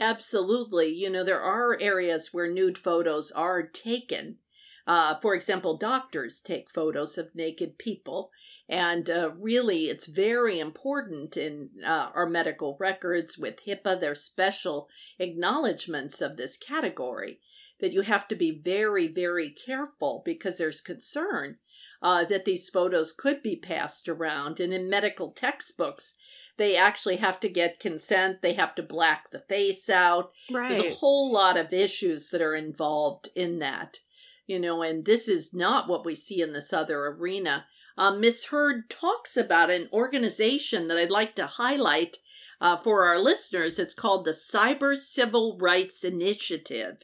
Absolutely. 0.00 0.88
You 0.88 1.10
know, 1.10 1.22
there 1.22 1.40
are 1.40 1.78
areas 1.80 2.30
where 2.32 2.52
nude 2.52 2.76
photos 2.76 3.30
are 3.30 3.62
taken. 3.62 4.38
Uh, 4.86 5.16
for 5.20 5.34
example, 5.34 5.76
doctors 5.76 6.40
take 6.40 6.70
photos 6.70 7.18
of 7.18 7.34
naked 7.34 7.76
people. 7.76 8.30
And 8.68 9.10
uh, 9.10 9.30
really, 9.38 9.86
it's 9.86 10.06
very 10.06 10.60
important 10.60 11.36
in 11.36 11.70
uh, 11.84 12.10
our 12.14 12.28
medical 12.28 12.76
records 12.78 13.36
with 13.36 13.64
HIPAA, 13.66 14.00
there's 14.00 14.22
special 14.22 14.88
acknowledgments 15.18 16.20
of 16.20 16.36
this 16.36 16.56
category 16.56 17.40
that 17.80 17.92
you 17.92 18.02
have 18.02 18.26
to 18.28 18.36
be 18.36 18.50
very, 18.50 19.06
very 19.06 19.50
careful 19.50 20.22
because 20.24 20.58
there's 20.58 20.80
concern 20.80 21.56
uh, 22.02 22.24
that 22.24 22.44
these 22.44 22.70
photos 22.70 23.12
could 23.12 23.42
be 23.42 23.56
passed 23.56 24.08
around. 24.08 24.60
And 24.60 24.72
in 24.72 24.88
medical 24.88 25.30
textbooks, 25.30 26.14
they 26.56 26.76
actually 26.76 27.16
have 27.16 27.38
to 27.40 27.48
get 27.48 27.80
consent, 27.80 28.40
they 28.40 28.54
have 28.54 28.74
to 28.76 28.82
black 28.82 29.30
the 29.30 29.40
face 29.40 29.90
out. 29.90 30.32
There's 30.48 30.92
a 30.92 30.96
whole 30.96 31.32
lot 31.32 31.56
of 31.56 31.72
issues 31.72 32.30
that 32.30 32.40
are 32.40 32.54
involved 32.54 33.28
in 33.34 33.58
that. 33.58 34.00
You 34.46 34.60
know, 34.60 34.82
and 34.82 35.04
this 35.04 35.28
is 35.28 35.52
not 35.52 35.88
what 35.88 36.04
we 36.04 36.14
see 36.14 36.40
in 36.40 36.52
this 36.52 36.72
other 36.72 37.06
arena. 37.06 37.66
Miss 38.16 38.46
Heard 38.46 38.88
talks 38.88 39.36
about 39.36 39.70
an 39.70 39.88
organization 39.92 40.88
that 40.88 40.98
I'd 40.98 41.10
like 41.10 41.34
to 41.36 41.46
highlight 41.46 42.18
uh, 42.60 42.76
for 42.76 43.06
our 43.06 43.18
listeners. 43.18 43.78
It's 43.78 43.94
called 43.94 44.24
the 44.24 44.32
Cyber 44.32 44.96
Civil 44.96 45.56
Rights 45.58 46.04
Initiative, 46.04 46.98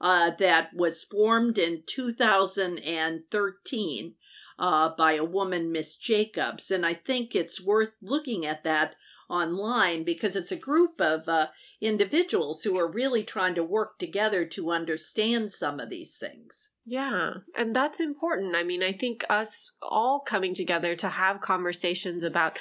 uh, 0.00 0.30
that 0.38 0.74
was 0.74 1.04
formed 1.04 1.58
in 1.58 1.82
2013 1.86 4.14
uh, 4.58 4.88
by 4.90 5.12
a 5.12 5.24
woman, 5.24 5.72
Miss 5.72 5.96
Jacobs. 5.96 6.70
And 6.70 6.84
I 6.84 6.92
think 6.94 7.34
it's 7.34 7.64
worth 7.64 7.92
looking 8.02 8.44
at 8.46 8.64
that 8.64 8.94
online 9.28 10.04
because 10.04 10.36
it's 10.36 10.52
a 10.52 10.56
group 10.56 11.00
of 11.00 11.28
uh, 11.28 11.48
individuals 11.84 12.62
who 12.62 12.78
are 12.78 12.90
really 12.90 13.22
trying 13.22 13.54
to 13.54 13.62
work 13.62 13.98
together 13.98 14.46
to 14.46 14.70
understand 14.70 15.52
some 15.52 15.78
of 15.78 15.90
these 15.90 16.16
things. 16.16 16.70
Yeah, 16.86 17.34
and 17.54 17.76
that's 17.76 18.00
important. 18.00 18.56
I 18.56 18.64
mean, 18.64 18.82
I 18.82 18.92
think 18.92 19.22
us 19.28 19.70
all 19.82 20.20
coming 20.20 20.54
together 20.54 20.96
to 20.96 21.08
have 21.10 21.42
conversations 21.42 22.24
about 22.24 22.58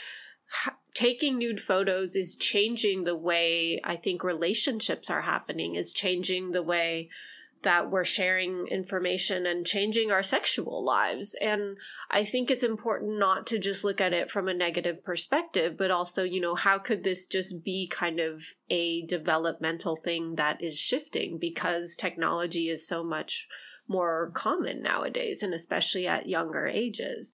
ha- 0.51 0.75
taking 0.93 1.37
nude 1.37 1.61
photos 1.61 2.17
is 2.17 2.35
changing 2.35 3.05
the 3.05 3.15
way 3.15 3.79
I 3.85 3.95
think 3.95 4.25
relationships 4.25 5.09
are 5.09 5.21
happening, 5.21 5.75
is 5.75 5.93
changing 5.93 6.51
the 6.51 6.63
way 6.63 7.09
that 7.63 7.89
we're 7.89 8.05
sharing 8.05 8.67
information 8.67 9.45
and 9.45 9.65
changing 9.65 10.11
our 10.11 10.23
sexual 10.23 10.83
lives. 10.83 11.35
And 11.41 11.77
I 12.09 12.23
think 12.23 12.49
it's 12.49 12.63
important 12.63 13.19
not 13.19 13.47
to 13.47 13.59
just 13.59 13.83
look 13.83 13.99
at 13.99 14.13
it 14.13 14.29
from 14.29 14.47
a 14.47 14.53
negative 14.53 15.03
perspective, 15.03 15.77
but 15.77 15.91
also, 15.91 16.23
you 16.23 16.39
know, 16.39 16.55
how 16.55 16.77
could 16.77 17.03
this 17.03 17.25
just 17.25 17.63
be 17.63 17.87
kind 17.87 18.19
of 18.19 18.43
a 18.69 19.05
developmental 19.05 19.95
thing 19.95 20.35
that 20.35 20.63
is 20.63 20.77
shifting 20.77 21.37
because 21.39 21.95
technology 21.95 22.69
is 22.69 22.87
so 22.87 23.03
much 23.03 23.47
more 23.87 24.31
common 24.33 24.81
nowadays 24.81 25.43
and 25.43 25.53
especially 25.53 26.07
at 26.07 26.27
younger 26.27 26.67
ages. 26.67 27.33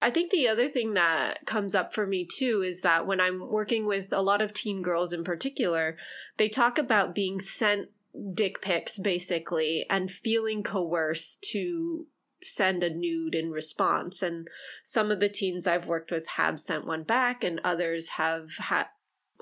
I 0.00 0.10
think 0.10 0.30
the 0.30 0.46
other 0.46 0.68
thing 0.68 0.94
that 0.94 1.44
comes 1.44 1.74
up 1.74 1.92
for 1.92 2.06
me 2.06 2.24
too 2.24 2.62
is 2.64 2.82
that 2.82 3.06
when 3.06 3.20
I'm 3.20 3.48
working 3.50 3.84
with 3.84 4.12
a 4.12 4.22
lot 4.22 4.40
of 4.40 4.52
teen 4.52 4.80
girls 4.80 5.12
in 5.12 5.24
particular, 5.24 5.96
they 6.36 6.48
talk 6.48 6.78
about 6.78 7.16
being 7.16 7.40
sent 7.40 7.88
dick 8.34 8.60
pics 8.60 8.98
basically 8.98 9.86
and 9.88 10.10
feeling 10.10 10.62
coerced 10.62 11.42
to 11.52 12.06
send 12.42 12.82
a 12.82 12.94
nude 12.94 13.34
in 13.34 13.50
response. 13.50 14.22
And 14.22 14.48
some 14.84 15.10
of 15.10 15.20
the 15.20 15.28
teens 15.28 15.66
I've 15.66 15.88
worked 15.88 16.10
with 16.10 16.26
have 16.36 16.60
sent 16.60 16.86
one 16.86 17.02
back, 17.02 17.42
and 17.42 17.60
others 17.64 18.10
have 18.10 18.50
had 18.58 18.86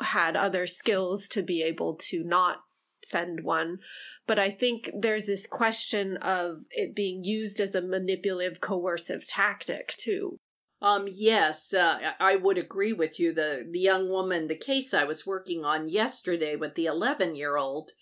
had 0.00 0.36
other 0.36 0.66
skills 0.66 1.26
to 1.28 1.42
be 1.42 1.62
able 1.62 1.96
to 1.96 2.22
not 2.22 2.58
send 3.02 3.44
one. 3.44 3.78
But 4.26 4.38
I 4.38 4.50
think 4.50 4.90
there's 4.98 5.26
this 5.26 5.46
question 5.46 6.16
of 6.18 6.58
it 6.70 6.94
being 6.94 7.24
used 7.24 7.60
as 7.60 7.74
a 7.74 7.82
manipulative, 7.82 8.60
coercive 8.60 9.26
tactic 9.26 9.94
too. 9.96 10.38
Um, 10.82 11.06
yes, 11.10 11.72
uh, 11.72 12.12
I 12.20 12.36
would 12.36 12.58
agree 12.58 12.92
with 12.92 13.18
you. 13.18 13.32
The 13.32 13.66
the 13.70 13.80
young 13.80 14.10
woman, 14.10 14.48
the 14.48 14.56
case 14.56 14.92
I 14.92 15.04
was 15.04 15.26
working 15.26 15.64
on 15.64 15.88
yesterday 15.88 16.54
with 16.54 16.74
the 16.74 16.84
eleven 16.84 17.34
year 17.34 17.56
old, 17.56 17.92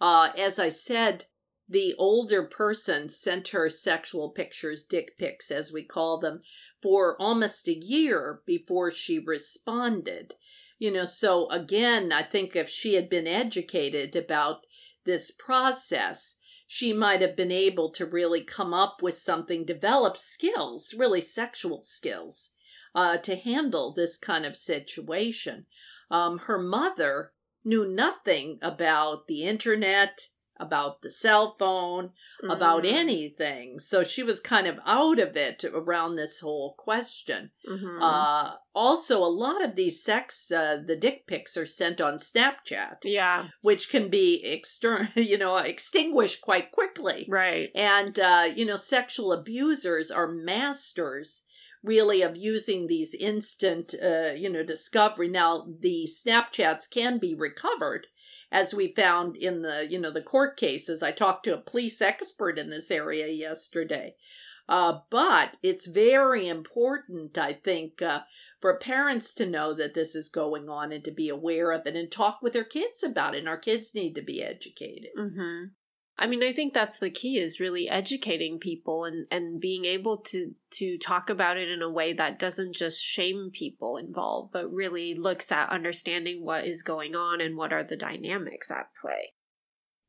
uh, 0.00 0.30
as 0.36 0.58
I 0.58 0.68
said, 0.68 1.26
the 1.68 1.94
older 1.98 2.42
person 2.42 3.08
sent 3.08 3.48
her 3.48 3.70
sexual 3.70 4.30
pictures, 4.30 4.84
dick 4.84 5.16
pics 5.18 5.50
as 5.50 5.72
we 5.72 5.82
call 5.82 6.18
them, 6.18 6.42
for 6.82 7.20
almost 7.20 7.66
a 7.68 7.74
year 7.74 8.42
before 8.44 8.90
she 8.90 9.18
responded. 9.18 10.34
You 10.78 10.90
know, 10.90 11.06
so 11.06 11.48
again, 11.50 12.12
I 12.12 12.22
think 12.22 12.54
if 12.54 12.68
she 12.68 12.94
had 12.94 13.08
been 13.08 13.26
educated 13.26 14.14
about 14.14 14.66
this 15.04 15.30
process, 15.30 16.36
she 16.66 16.92
might 16.92 17.22
have 17.22 17.36
been 17.36 17.52
able 17.52 17.90
to 17.92 18.04
really 18.04 18.42
come 18.42 18.74
up 18.74 19.00
with 19.00 19.14
something, 19.14 19.64
develop 19.64 20.16
skills, 20.16 20.94
really 20.96 21.20
sexual 21.20 21.82
skills, 21.82 22.50
uh, 22.94 23.16
to 23.18 23.36
handle 23.36 23.92
this 23.92 24.18
kind 24.18 24.44
of 24.44 24.56
situation. 24.56 25.66
Um, 26.10 26.38
her 26.40 26.58
mother 26.58 27.32
knew 27.64 27.88
nothing 27.88 28.58
about 28.62 29.26
the 29.26 29.42
internet, 29.42 30.28
about 30.58 31.02
the 31.02 31.10
cell 31.10 31.56
phone, 31.58 32.06
mm-hmm. 32.06 32.50
about 32.50 32.84
anything. 32.84 33.78
So 33.78 34.04
she 34.04 34.22
was 34.22 34.40
kind 34.40 34.66
of 34.66 34.78
out 34.86 35.18
of 35.18 35.36
it 35.36 35.64
around 35.64 36.16
this 36.16 36.40
whole 36.40 36.74
question. 36.78 37.50
Mm-hmm. 37.68 38.02
Uh, 38.02 38.52
also, 38.74 39.22
a 39.22 39.26
lot 39.26 39.64
of 39.64 39.74
these 39.74 40.02
sex, 40.02 40.50
uh, 40.50 40.78
the 40.84 40.96
dick 40.96 41.26
pics 41.26 41.56
are 41.56 41.66
sent 41.66 42.00
on 42.00 42.18
Snapchat. 42.18 42.98
Yeah. 43.04 43.48
Which 43.62 43.88
can 43.88 44.08
be 44.08 44.42
extern, 44.44 45.08
you 45.14 45.38
know, 45.38 45.56
extinguished 45.56 46.40
quite 46.40 46.70
quickly. 46.70 47.26
Right. 47.28 47.70
And, 47.74 48.18
uh, 48.18 48.48
you 48.54 48.64
know, 48.64 48.76
sexual 48.76 49.32
abusers 49.32 50.10
are 50.10 50.28
masters 50.28 51.42
really 51.84 52.22
of 52.22 52.36
using 52.36 52.86
these 52.86 53.14
instant, 53.14 53.94
uh, 54.02 54.32
you 54.32 54.50
know, 54.50 54.64
discovery. 54.64 55.28
Now, 55.28 55.66
the 55.80 56.08
Snapchats 56.08 56.90
can 56.90 57.18
be 57.18 57.34
recovered 57.34 58.08
as 58.50 58.74
we 58.74 58.94
found 58.94 59.36
in 59.36 59.62
the 59.62 59.86
you 59.88 59.98
know 59.98 60.12
the 60.12 60.22
court 60.22 60.56
cases 60.56 61.02
i 61.02 61.10
talked 61.10 61.44
to 61.44 61.54
a 61.54 61.60
police 61.60 62.00
expert 62.00 62.56
in 62.56 62.70
this 62.70 62.88
area 62.88 63.26
yesterday 63.26 64.14
uh, 64.68 64.98
but 65.10 65.56
it's 65.60 65.86
very 65.86 66.46
important 66.46 67.36
i 67.36 67.52
think 67.52 68.00
uh, 68.00 68.20
for 68.64 68.78
parents 68.78 69.34
to 69.34 69.44
know 69.44 69.74
that 69.74 69.92
this 69.92 70.14
is 70.14 70.30
going 70.30 70.70
on 70.70 70.90
and 70.90 71.04
to 71.04 71.10
be 71.10 71.28
aware 71.28 71.70
of 71.70 71.86
it 71.86 71.94
and 71.94 72.10
talk 72.10 72.38
with 72.40 72.54
their 72.54 72.64
kids 72.64 73.02
about 73.02 73.34
it. 73.34 73.40
And 73.40 73.48
our 73.48 73.58
kids 73.58 73.94
need 73.94 74.14
to 74.14 74.22
be 74.22 74.42
educated. 74.42 75.10
Mm-hmm. 75.18 75.64
I 76.16 76.28
mean, 76.28 76.44
I 76.44 76.52
think 76.52 76.74
that's 76.74 77.00
the 77.00 77.10
key 77.10 77.38
is 77.38 77.58
really 77.58 77.88
educating 77.88 78.60
people 78.60 79.04
and, 79.04 79.26
and 79.32 79.60
being 79.60 79.84
able 79.84 80.18
to, 80.18 80.54
to 80.72 80.96
talk 80.96 81.28
about 81.28 81.56
it 81.56 81.68
in 81.68 81.82
a 81.82 81.90
way 81.90 82.12
that 82.12 82.38
doesn't 82.38 82.76
just 82.76 83.02
shame 83.02 83.50
people 83.52 83.96
involved, 83.96 84.52
but 84.52 84.72
really 84.72 85.14
looks 85.14 85.50
at 85.50 85.70
understanding 85.70 86.44
what 86.44 86.66
is 86.66 86.84
going 86.84 87.16
on 87.16 87.40
and 87.40 87.56
what 87.56 87.72
are 87.72 87.82
the 87.82 87.96
dynamics 87.96 88.70
at 88.70 88.90
play. 89.00 89.32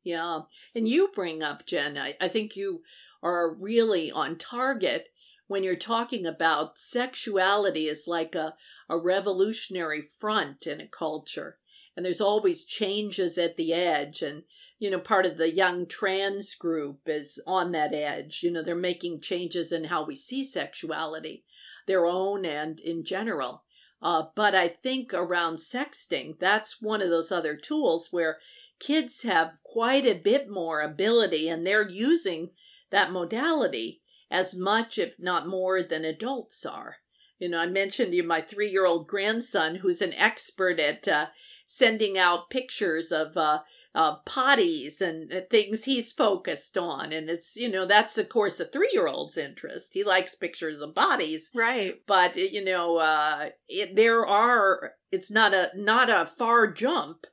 Yeah. 0.04 0.42
And 0.76 0.86
you 0.86 1.10
bring 1.12 1.42
up, 1.42 1.66
Jen, 1.66 1.98
I, 1.98 2.14
I 2.20 2.28
think 2.28 2.54
you 2.54 2.82
are 3.20 3.52
really 3.52 4.12
on 4.12 4.38
target 4.38 5.08
when 5.48 5.64
you're 5.64 5.74
talking 5.74 6.24
about 6.24 6.78
sexuality 6.78 7.86
is 7.86 8.04
like 8.06 8.36
a, 8.36 8.54
a 8.88 8.96
revolutionary 8.96 10.02
front 10.02 10.68
in 10.68 10.80
a 10.80 10.86
culture. 10.86 11.58
And 11.96 12.04
there's 12.04 12.20
always 12.20 12.64
changes 12.64 13.38
at 13.38 13.56
the 13.56 13.72
edge. 13.72 14.22
And 14.22 14.42
you 14.78 14.90
know, 14.90 14.98
part 14.98 15.26
of 15.26 15.38
the 15.38 15.54
young 15.54 15.86
trans 15.86 16.54
group 16.54 17.00
is 17.06 17.40
on 17.46 17.72
that 17.72 17.94
edge. 17.94 18.40
You 18.42 18.50
know, 18.50 18.62
they're 18.62 18.74
making 18.74 19.20
changes 19.20 19.72
in 19.72 19.84
how 19.84 20.04
we 20.04 20.14
see 20.14 20.44
sexuality, 20.44 21.44
their 21.86 22.04
own 22.04 22.44
and 22.44 22.78
in 22.80 23.04
general. 23.04 23.62
Uh, 24.02 24.24
but 24.34 24.54
I 24.54 24.68
think 24.68 25.14
around 25.14 25.56
sexting, 25.56 26.38
that's 26.38 26.82
one 26.82 27.00
of 27.00 27.08
those 27.08 27.32
other 27.32 27.56
tools 27.56 28.08
where 28.10 28.38
kids 28.78 29.22
have 29.22 29.54
quite 29.64 30.04
a 30.04 30.12
bit 30.14 30.50
more 30.50 30.82
ability 30.82 31.48
and 31.48 31.66
they're 31.66 31.88
using 31.88 32.50
that 32.90 33.10
modality 33.10 34.02
as 34.30 34.54
much, 34.54 34.98
if 34.98 35.14
not 35.18 35.48
more, 35.48 35.82
than 35.82 36.04
adults 36.04 36.66
are. 36.66 36.96
You 37.38 37.48
know, 37.48 37.60
I 37.60 37.66
mentioned 37.66 38.14
you 38.14 38.22
my 38.22 38.40
three 38.40 38.70
year 38.70 38.86
old 38.86 39.06
grandson 39.06 39.76
who's 39.76 40.02
an 40.02 40.12
expert 40.14 40.78
at 40.78 41.08
uh, 41.08 41.26
sending 41.66 42.18
out 42.18 42.50
pictures 42.50 43.12
of 43.12 43.36
uh, 43.36 43.60
uh, 43.96 44.18
potties 44.26 45.00
and 45.00 45.32
uh, 45.32 45.40
things 45.50 45.84
he's 45.84 46.12
focused 46.12 46.76
on. 46.76 47.12
And 47.12 47.30
it's, 47.30 47.56
you 47.56 47.68
know, 47.68 47.86
that's 47.86 48.18
of 48.18 48.28
course 48.28 48.60
a 48.60 48.66
three 48.66 48.90
year 48.92 49.08
old's 49.08 49.38
interest. 49.38 49.92
He 49.94 50.04
likes 50.04 50.34
pictures 50.34 50.82
of 50.82 50.94
bodies. 50.94 51.50
Right. 51.54 51.94
But, 52.06 52.36
you 52.36 52.62
know, 52.62 52.98
uh, 52.98 53.48
it, 53.68 53.96
there 53.96 54.26
are, 54.26 54.92
it's 55.10 55.30
not 55.30 55.54
a, 55.54 55.70
not 55.74 56.10
a 56.10 56.26
far 56.26 56.70
jump 56.70 57.26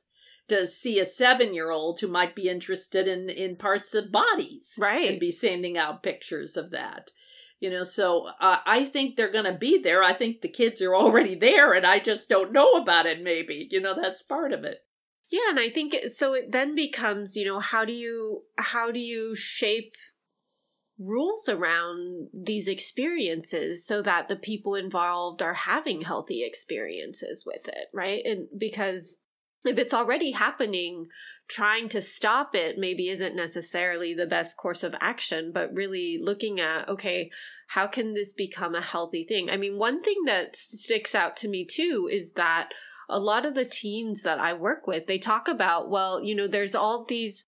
to 0.48 0.66
see 0.66 0.98
a 0.98 1.04
seven 1.04 1.52
year 1.52 1.70
old 1.70 2.00
who 2.00 2.08
might 2.08 2.34
be 2.34 2.48
interested 2.48 3.06
in, 3.06 3.28
in 3.28 3.56
parts 3.56 3.94
of 3.94 4.10
bodies. 4.10 4.74
Right. 4.78 5.10
And 5.10 5.20
be 5.20 5.30
sending 5.30 5.76
out 5.76 6.02
pictures 6.02 6.56
of 6.56 6.70
that. 6.70 7.10
You 7.60 7.68
know, 7.68 7.84
so 7.84 8.28
uh, 8.40 8.58
I 8.64 8.86
think 8.86 9.16
they're 9.16 9.30
going 9.30 9.44
to 9.44 9.52
be 9.52 9.78
there. 9.78 10.02
I 10.02 10.14
think 10.14 10.40
the 10.40 10.48
kids 10.48 10.80
are 10.80 10.96
already 10.96 11.34
there 11.34 11.74
and 11.74 11.86
I 11.86 11.98
just 11.98 12.30
don't 12.30 12.52
know 12.52 12.72
about 12.72 13.04
it, 13.04 13.22
maybe. 13.22 13.68
You 13.70 13.82
know, 13.82 13.94
that's 13.94 14.22
part 14.22 14.54
of 14.54 14.64
it. 14.64 14.78
Yeah, 15.30 15.50
and 15.50 15.58
I 15.58 15.70
think 15.70 15.94
it, 15.94 16.12
so. 16.12 16.34
It 16.34 16.52
then 16.52 16.74
becomes, 16.74 17.36
you 17.36 17.44
know, 17.44 17.58
how 17.58 17.84
do 17.84 17.92
you 17.92 18.42
how 18.58 18.90
do 18.90 19.00
you 19.00 19.34
shape 19.34 19.94
rules 20.98 21.48
around 21.48 22.28
these 22.32 22.68
experiences 22.68 23.84
so 23.84 24.00
that 24.02 24.28
the 24.28 24.36
people 24.36 24.74
involved 24.74 25.42
are 25.42 25.54
having 25.54 26.02
healthy 26.02 26.44
experiences 26.44 27.44
with 27.44 27.66
it, 27.66 27.86
right? 27.92 28.22
And 28.24 28.46
because 28.56 29.18
if 29.64 29.78
it's 29.78 29.94
already 29.94 30.32
happening, 30.32 31.06
trying 31.48 31.88
to 31.88 32.02
stop 32.02 32.54
it 32.54 32.78
maybe 32.78 33.08
isn't 33.08 33.34
necessarily 33.34 34.14
the 34.14 34.26
best 34.26 34.56
course 34.56 34.82
of 34.82 34.94
action, 35.00 35.50
but 35.52 35.74
really 35.74 36.20
looking 36.22 36.60
at, 36.60 36.88
okay, 36.88 37.30
how 37.68 37.86
can 37.86 38.14
this 38.14 38.32
become 38.32 38.74
a 38.74 38.80
healthy 38.80 39.24
thing? 39.24 39.50
I 39.50 39.56
mean, 39.56 39.78
one 39.78 40.02
thing 40.02 40.24
that 40.26 40.56
sticks 40.56 41.14
out 41.14 41.36
to 41.38 41.48
me 41.48 41.64
too 41.64 42.08
is 42.10 42.32
that 42.32 42.70
a 43.08 43.18
lot 43.18 43.44
of 43.44 43.54
the 43.54 43.64
teens 43.64 44.22
that 44.22 44.38
I 44.38 44.52
work 44.54 44.86
with, 44.86 45.06
they 45.06 45.18
talk 45.18 45.48
about, 45.48 45.90
well, 45.90 46.22
you 46.22 46.34
know, 46.34 46.46
there's 46.46 46.74
all 46.74 47.04
these 47.04 47.46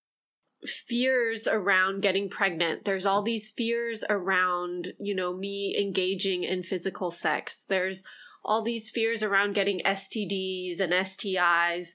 fears 0.64 1.46
around 1.46 2.02
getting 2.02 2.28
pregnant. 2.28 2.84
There's 2.84 3.06
all 3.06 3.22
these 3.22 3.50
fears 3.50 4.04
around, 4.08 4.92
you 4.98 5.14
know, 5.14 5.34
me 5.36 5.76
engaging 5.78 6.44
in 6.44 6.62
physical 6.62 7.10
sex. 7.10 7.64
There's 7.68 8.02
all 8.44 8.62
these 8.62 8.90
fears 8.90 9.22
around 9.22 9.54
getting 9.54 9.80
STDs 9.80 10.80
and 10.80 10.92
STIs. 10.92 11.94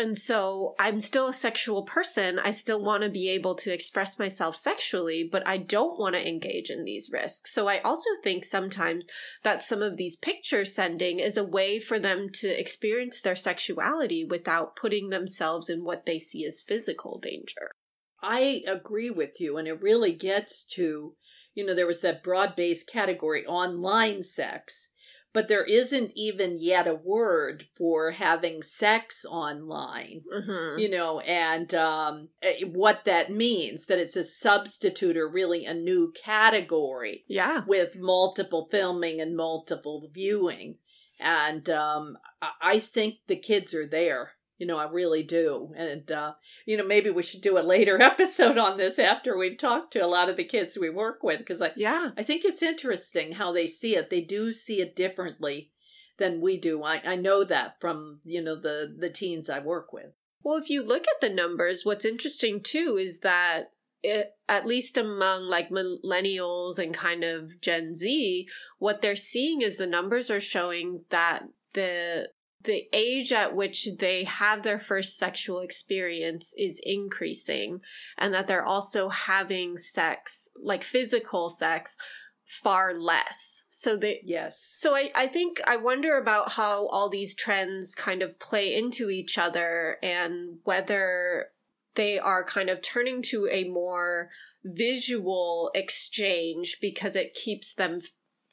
And 0.00 0.16
so 0.16 0.74
I'm 0.78 0.98
still 0.98 1.28
a 1.28 1.34
sexual 1.34 1.82
person. 1.82 2.38
I 2.38 2.52
still 2.52 2.82
want 2.82 3.02
to 3.02 3.10
be 3.10 3.28
able 3.28 3.54
to 3.56 3.70
express 3.70 4.18
myself 4.18 4.56
sexually, 4.56 5.28
but 5.30 5.46
I 5.46 5.58
don't 5.58 5.98
want 5.98 6.14
to 6.14 6.26
engage 6.26 6.70
in 6.70 6.84
these 6.84 7.10
risks. 7.12 7.52
So 7.52 7.68
I 7.68 7.80
also 7.80 8.08
think 8.24 8.46
sometimes 8.46 9.06
that 9.42 9.62
some 9.62 9.82
of 9.82 9.98
these 9.98 10.16
picture 10.16 10.64
sending 10.64 11.20
is 11.20 11.36
a 11.36 11.44
way 11.44 11.78
for 11.78 11.98
them 11.98 12.30
to 12.36 12.48
experience 12.48 13.20
their 13.20 13.36
sexuality 13.36 14.24
without 14.24 14.74
putting 14.74 15.10
themselves 15.10 15.68
in 15.68 15.84
what 15.84 16.06
they 16.06 16.18
see 16.18 16.46
as 16.46 16.64
physical 16.66 17.18
danger. 17.18 17.70
I 18.22 18.62
agree 18.66 19.10
with 19.10 19.38
you. 19.38 19.58
And 19.58 19.68
it 19.68 19.82
really 19.82 20.12
gets 20.12 20.64
to, 20.76 21.14
you 21.54 21.66
know, 21.66 21.74
there 21.74 21.86
was 21.86 22.00
that 22.00 22.24
broad 22.24 22.56
based 22.56 22.90
category 22.90 23.44
online 23.44 24.22
sex 24.22 24.89
but 25.32 25.48
there 25.48 25.64
isn't 25.64 26.12
even 26.14 26.58
yet 26.58 26.86
a 26.86 26.94
word 26.94 27.66
for 27.76 28.12
having 28.12 28.62
sex 28.62 29.24
online 29.24 30.22
mm-hmm. 30.32 30.78
you 30.78 30.88
know 30.88 31.20
and 31.20 31.74
um, 31.74 32.28
eh, 32.42 32.64
what 32.64 33.04
that 33.04 33.30
means 33.30 33.86
that 33.86 33.98
it's 33.98 34.16
a 34.16 34.24
substitute 34.24 35.16
or 35.16 35.28
really 35.28 35.64
a 35.64 35.74
new 35.74 36.12
category 36.24 37.24
yeah. 37.28 37.62
with 37.66 37.96
multiple 37.96 38.68
filming 38.70 39.20
and 39.20 39.36
multiple 39.36 40.08
viewing. 40.12 40.76
And 41.18 41.68
um, 41.68 42.16
i 42.62 42.78
think 42.78 43.16
the 43.26 43.36
kids 43.36 43.74
are 43.74 43.86
there 43.86 44.32
you 44.60 44.66
know, 44.66 44.78
I 44.78 44.84
really 44.84 45.22
do. 45.22 45.72
And, 45.74 46.12
uh, 46.12 46.34
you 46.66 46.76
know, 46.76 46.86
maybe 46.86 47.08
we 47.08 47.22
should 47.22 47.40
do 47.40 47.58
a 47.58 47.64
later 47.64 48.00
episode 48.02 48.58
on 48.58 48.76
this 48.76 48.98
after 48.98 49.36
we've 49.36 49.58
talked 49.58 49.92
to 49.94 50.04
a 50.04 50.06
lot 50.06 50.28
of 50.28 50.36
the 50.36 50.44
kids 50.44 50.76
we 50.78 50.90
work 50.90 51.22
with 51.22 51.38
because 51.38 51.62
I, 51.62 51.72
yeah. 51.76 52.10
I 52.16 52.22
think 52.22 52.44
it's 52.44 52.62
interesting 52.62 53.32
how 53.32 53.52
they 53.52 53.66
see 53.66 53.96
it. 53.96 54.10
They 54.10 54.20
do 54.20 54.52
see 54.52 54.82
it 54.82 54.94
differently 54.94 55.70
than 56.18 56.42
we 56.42 56.58
do. 56.58 56.84
I, 56.84 57.00
I 57.04 57.16
know 57.16 57.42
that 57.42 57.80
from, 57.80 58.20
you 58.22 58.42
know, 58.42 58.54
the, 58.54 58.94
the 58.96 59.08
teens 59.08 59.48
I 59.48 59.60
work 59.60 59.94
with. 59.94 60.12
Well, 60.42 60.58
if 60.58 60.68
you 60.68 60.82
look 60.82 61.06
at 61.08 61.22
the 61.22 61.34
numbers, 61.34 61.84
what's 61.84 62.04
interesting 62.04 62.60
too 62.60 62.98
is 63.00 63.20
that 63.20 63.72
it, 64.02 64.34
at 64.46 64.66
least 64.66 64.98
among 64.98 65.44
like 65.44 65.70
millennials 65.70 66.78
and 66.78 66.92
kind 66.92 67.24
of 67.24 67.62
Gen 67.62 67.94
Z, 67.94 68.46
what 68.78 69.00
they're 69.00 69.16
seeing 69.16 69.62
is 69.62 69.78
the 69.78 69.86
numbers 69.86 70.30
are 70.30 70.40
showing 70.40 71.04
that 71.08 71.44
the 71.72 72.28
the 72.62 72.88
age 72.92 73.32
at 73.32 73.54
which 73.54 73.88
they 73.98 74.24
have 74.24 74.62
their 74.62 74.78
first 74.78 75.16
sexual 75.16 75.60
experience 75.60 76.54
is 76.58 76.80
increasing 76.82 77.80
and 78.18 78.34
that 78.34 78.46
they're 78.46 78.64
also 78.64 79.08
having 79.08 79.78
sex 79.78 80.48
like 80.62 80.82
physical 80.82 81.48
sex 81.48 81.96
far 82.50 82.98
less. 82.98 83.64
So 83.68 83.96
they 83.96 84.20
yes. 84.24 84.72
so 84.74 84.94
I, 84.94 85.10
I 85.14 85.26
think 85.28 85.60
i 85.66 85.76
wonder 85.76 86.18
about 86.18 86.52
how 86.52 86.86
all 86.88 87.08
these 87.08 87.34
trends 87.34 87.94
kind 87.94 88.22
of 88.22 88.38
play 88.38 88.74
into 88.74 89.08
each 89.08 89.38
other 89.38 89.96
and 90.02 90.58
whether 90.64 91.46
they 91.94 92.18
are 92.18 92.44
kind 92.44 92.68
of 92.68 92.82
turning 92.82 93.22
to 93.22 93.48
a 93.50 93.68
more 93.68 94.30
visual 94.64 95.70
exchange 95.74 96.78
because 96.80 97.16
it 97.16 97.34
keeps 97.34 97.72
them 97.72 98.00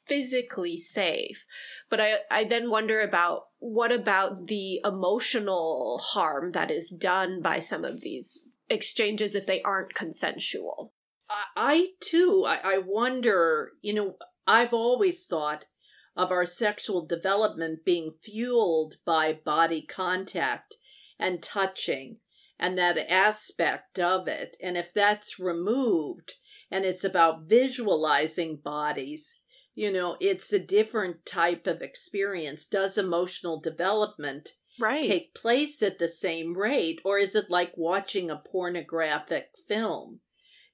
physically 0.08 0.76
safe. 0.76 1.46
But 1.90 2.00
I, 2.00 2.14
I 2.30 2.44
then 2.44 2.70
wonder 2.70 3.00
about 3.00 3.48
what 3.58 3.92
about 3.92 4.46
the 4.46 4.80
emotional 4.84 6.00
harm 6.02 6.52
that 6.52 6.70
is 6.70 6.90
done 6.90 7.42
by 7.42 7.60
some 7.60 7.84
of 7.84 8.00
these 8.00 8.40
exchanges 8.68 9.34
if 9.34 9.46
they 9.46 9.62
aren't 9.62 9.94
consensual? 9.94 10.92
I, 11.28 11.44
I 11.56 11.86
too, 12.00 12.44
I, 12.46 12.74
I 12.74 12.78
wonder, 12.78 13.72
you 13.82 13.94
know, 13.94 14.16
I've 14.46 14.72
always 14.72 15.26
thought 15.26 15.66
of 16.16 16.32
our 16.32 16.44
sexual 16.44 17.06
development 17.06 17.84
being 17.84 18.14
fueled 18.22 18.96
by 19.04 19.32
body 19.44 19.82
contact 19.82 20.76
and 21.18 21.42
touching 21.42 22.16
and 22.58 22.76
that 22.76 22.98
aspect 23.10 23.98
of 23.98 24.26
it. 24.26 24.56
And 24.62 24.76
if 24.76 24.92
that's 24.92 25.38
removed 25.38 26.34
and 26.70 26.84
it's 26.84 27.04
about 27.04 27.44
visualizing 27.44 28.56
bodies, 28.56 29.37
you 29.78 29.92
know, 29.92 30.16
it's 30.18 30.52
a 30.52 30.58
different 30.58 31.24
type 31.24 31.68
of 31.68 31.82
experience. 31.82 32.66
Does 32.66 32.98
emotional 32.98 33.60
development 33.60 34.54
right. 34.80 35.04
take 35.04 35.36
place 35.36 35.84
at 35.84 36.00
the 36.00 36.08
same 36.08 36.58
rate, 36.58 37.00
or 37.04 37.16
is 37.16 37.36
it 37.36 37.48
like 37.48 37.74
watching 37.76 38.28
a 38.28 38.42
pornographic 38.44 39.50
film? 39.68 40.18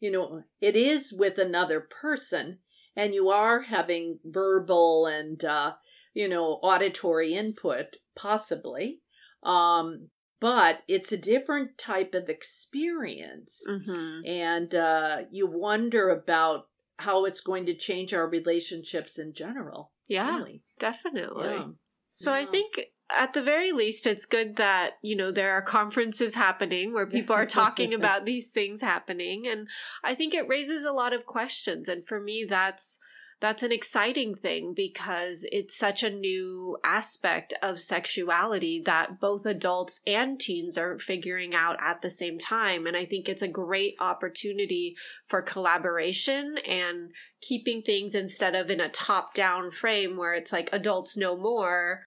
You 0.01 0.11
know, 0.11 0.45
it 0.59 0.75
is 0.75 1.13
with 1.13 1.37
another 1.37 1.81
person, 1.83 2.61
and 2.97 3.13
you 3.13 3.29
are 3.29 3.61
having 3.61 4.21
verbal 4.25 5.05
and, 5.05 5.45
uh, 5.45 5.75
you 6.15 6.27
know, 6.27 6.59
auditory 6.63 7.35
input, 7.35 7.97
possibly. 8.17 9.03
Um, 9.43 10.09
but 10.41 10.81
it's 10.89 11.13
a 11.13 11.19
different 11.19 11.77
type 11.77 12.15
of 12.15 12.31
experience. 12.31 13.63
Mm-hmm. 13.69 14.27
And 14.27 14.75
uh, 14.75 15.19
you 15.31 15.47
wonder 15.47 16.09
about 16.09 16.69
how 16.99 17.25
it's 17.25 17.41
going 17.41 17.67
to 17.67 17.75
change 17.75 18.15
our 18.15 18.29
relationships 18.29 19.19
in 19.19 19.33
general. 19.33 19.93
Yeah, 20.09 20.39
really. 20.39 20.63
definitely. 20.79 21.49
Yeah. 21.49 21.67
So 22.11 22.33
I 22.33 22.47
think 22.47 22.87
at 23.11 23.33
the 23.33 23.43
very 23.43 23.73
least, 23.73 24.07
it's 24.07 24.25
good 24.25 24.57
that, 24.57 24.93
you 25.03 25.17
know, 25.17 25.33
there 25.33 25.53
are 25.53 25.63
conferences 25.63 26.35
happening 26.35 26.93
where 26.93 27.07
people 27.07 27.35
are 27.35 27.47
talking 27.47 27.93
about 27.95 28.25
these 28.25 28.51
things 28.51 28.81
happening. 28.81 29.47
And 29.47 29.69
I 30.03 30.15
think 30.15 30.33
it 30.35 30.49
raises 30.49 30.85
a 30.85 30.93
lot 30.93 31.13
of 31.13 31.27
questions. 31.27 31.89
And 31.89 32.07
for 32.07 32.21
me, 32.21 32.47
that's, 32.49 32.99
that's 33.45 33.63
an 33.63 33.73
exciting 33.73 34.35
thing 34.35 34.73
because 34.75 35.45
it's 35.53 35.77
such 35.77 36.03
a 36.03 36.09
new 36.09 36.79
aspect 36.83 37.53
of 37.61 37.79
sexuality 37.79 38.83
that 38.87 39.21
both 39.21 39.45
adults 39.45 40.01
and 40.07 40.41
teens 40.41 40.79
are 40.79 40.99
figuring 40.99 41.55
out 41.55 41.77
at 41.79 42.01
the 42.01 42.09
same 42.09 42.39
time. 42.39 42.87
And 42.87 42.97
I 42.97 43.05
think 43.05 43.29
it's 43.29 43.43
a 43.43 43.49
great 43.49 43.97
opportunity 44.01 44.97
for 45.27 45.43
collaboration 45.43 46.57
and 46.67 47.11
keeping 47.43 47.83
things 47.83 48.15
instead 48.15 48.55
of 48.55 48.71
in 48.71 48.81
a 48.81 48.89
top 48.89 49.35
down 49.35 49.71
frame 49.71 50.17
where 50.17 50.33
it's 50.33 50.51
like 50.51 50.71
adults 50.73 51.15
know 51.15 51.37
more. 51.37 52.05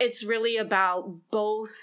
It's 0.00 0.24
really 0.24 0.56
about 0.56 1.20
both 1.30 1.76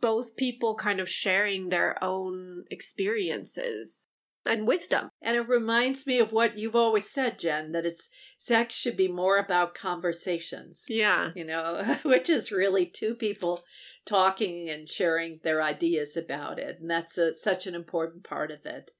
both 0.00 0.36
people 0.36 0.76
kind 0.76 1.00
of 1.00 1.08
sharing 1.08 1.70
their 1.70 1.98
own 2.04 2.66
experiences 2.70 4.06
and 4.46 4.66
wisdom. 4.66 5.10
And 5.20 5.36
it 5.36 5.48
reminds 5.48 6.06
me 6.06 6.18
of 6.18 6.32
what 6.32 6.58
you've 6.58 6.76
always 6.76 7.10
said, 7.10 7.38
Jen, 7.38 7.72
that 7.72 7.86
it's 7.86 8.08
sex 8.38 8.74
should 8.74 8.96
be 8.96 9.08
more 9.08 9.38
about 9.38 9.74
conversations. 9.74 10.86
Yeah. 10.88 11.30
You 11.34 11.44
know, 11.44 11.98
which 12.02 12.30
is 12.30 12.52
really 12.52 12.86
two 12.86 13.14
people 13.14 13.62
talking 14.06 14.70
and 14.70 14.88
sharing 14.88 15.40
their 15.42 15.62
ideas 15.62 16.16
about 16.16 16.58
it. 16.58 16.78
And 16.80 16.90
that's 16.90 17.18
a, 17.18 17.34
such 17.34 17.66
an 17.66 17.74
important 17.74 18.24
part 18.24 18.50
of 18.50 18.64
it. 18.64 18.90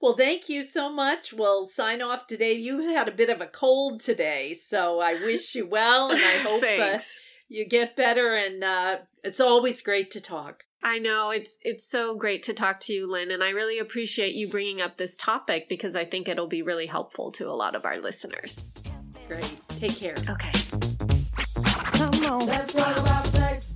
Well, 0.00 0.14
thank 0.14 0.48
you 0.48 0.62
so 0.62 0.92
much. 0.92 1.32
We'll 1.32 1.64
sign 1.64 2.02
off 2.02 2.28
today. 2.28 2.52
You 2.52 2.88
had 2.88 3.08
a 3.08 3.12
bit 3.12 3.30
of 3.30 3.40
a 3.40 3.46
cold 3.46 4.00
today, 4.00 4.54
so 4.54 5.00
I 5.00 5.14
wish 5.14 5.56
you 5.56 5.66
well, 5.66 6.10
and 6.10 6.20
I 6.20 6.38
hope 6.46 6.62
uh, 6.62 7.00
you 7.48 7.66
get 7.66 7.96
better. 7.96 8.36
And 8.36 8.62
uh, 8.62 8.98
it's 9.24 9.40
always 9.40 9.82
great 9.82 10.12
to 10.12 10.20
talk. 10.20 10.62
I 10.82 10.98
know 10.98 11.30
it's 11.30 11.58
it's 11.62 11.84
so 11.84 12.14
great 12.14 12.44
to 12.44 12.54
talk 12.54 12.80
to 12.80 12.92
you, 12.92 13.10
Lynn, 13.10 13.30
and 13.30 13.42
I 13.42 13.50
really 13.50 13.78
appreciate 13.78 14.34
you 14.34 14.48
bringing 14.48 14.80
up 14.80 14.96
this 14.96 15.16
topic 15.16 15.68
because 15.68 15.96
I 15.96 16.04
think 16.04 16.28
it'll 16.28 16.46
be 16.46 16.62
really 16.62 16.86
helpful 16.86 17.32
to 17.32 17.48
a 17.48 17.52
lot 17.52 17.74
of 17.74 17.84
our 17.84 17.98
listeners. 17.98 18.64
Great. 19.26 19.56
Take 19.80 19.96
care. 19.96 20.14
Okay. 20.28 20.52
Come 21.92 22.24
on. 22.24 22.46
Let's 22.46 22.72
talk 22.72 22.96
about 22.96 23.24
sex. 23.24 23.47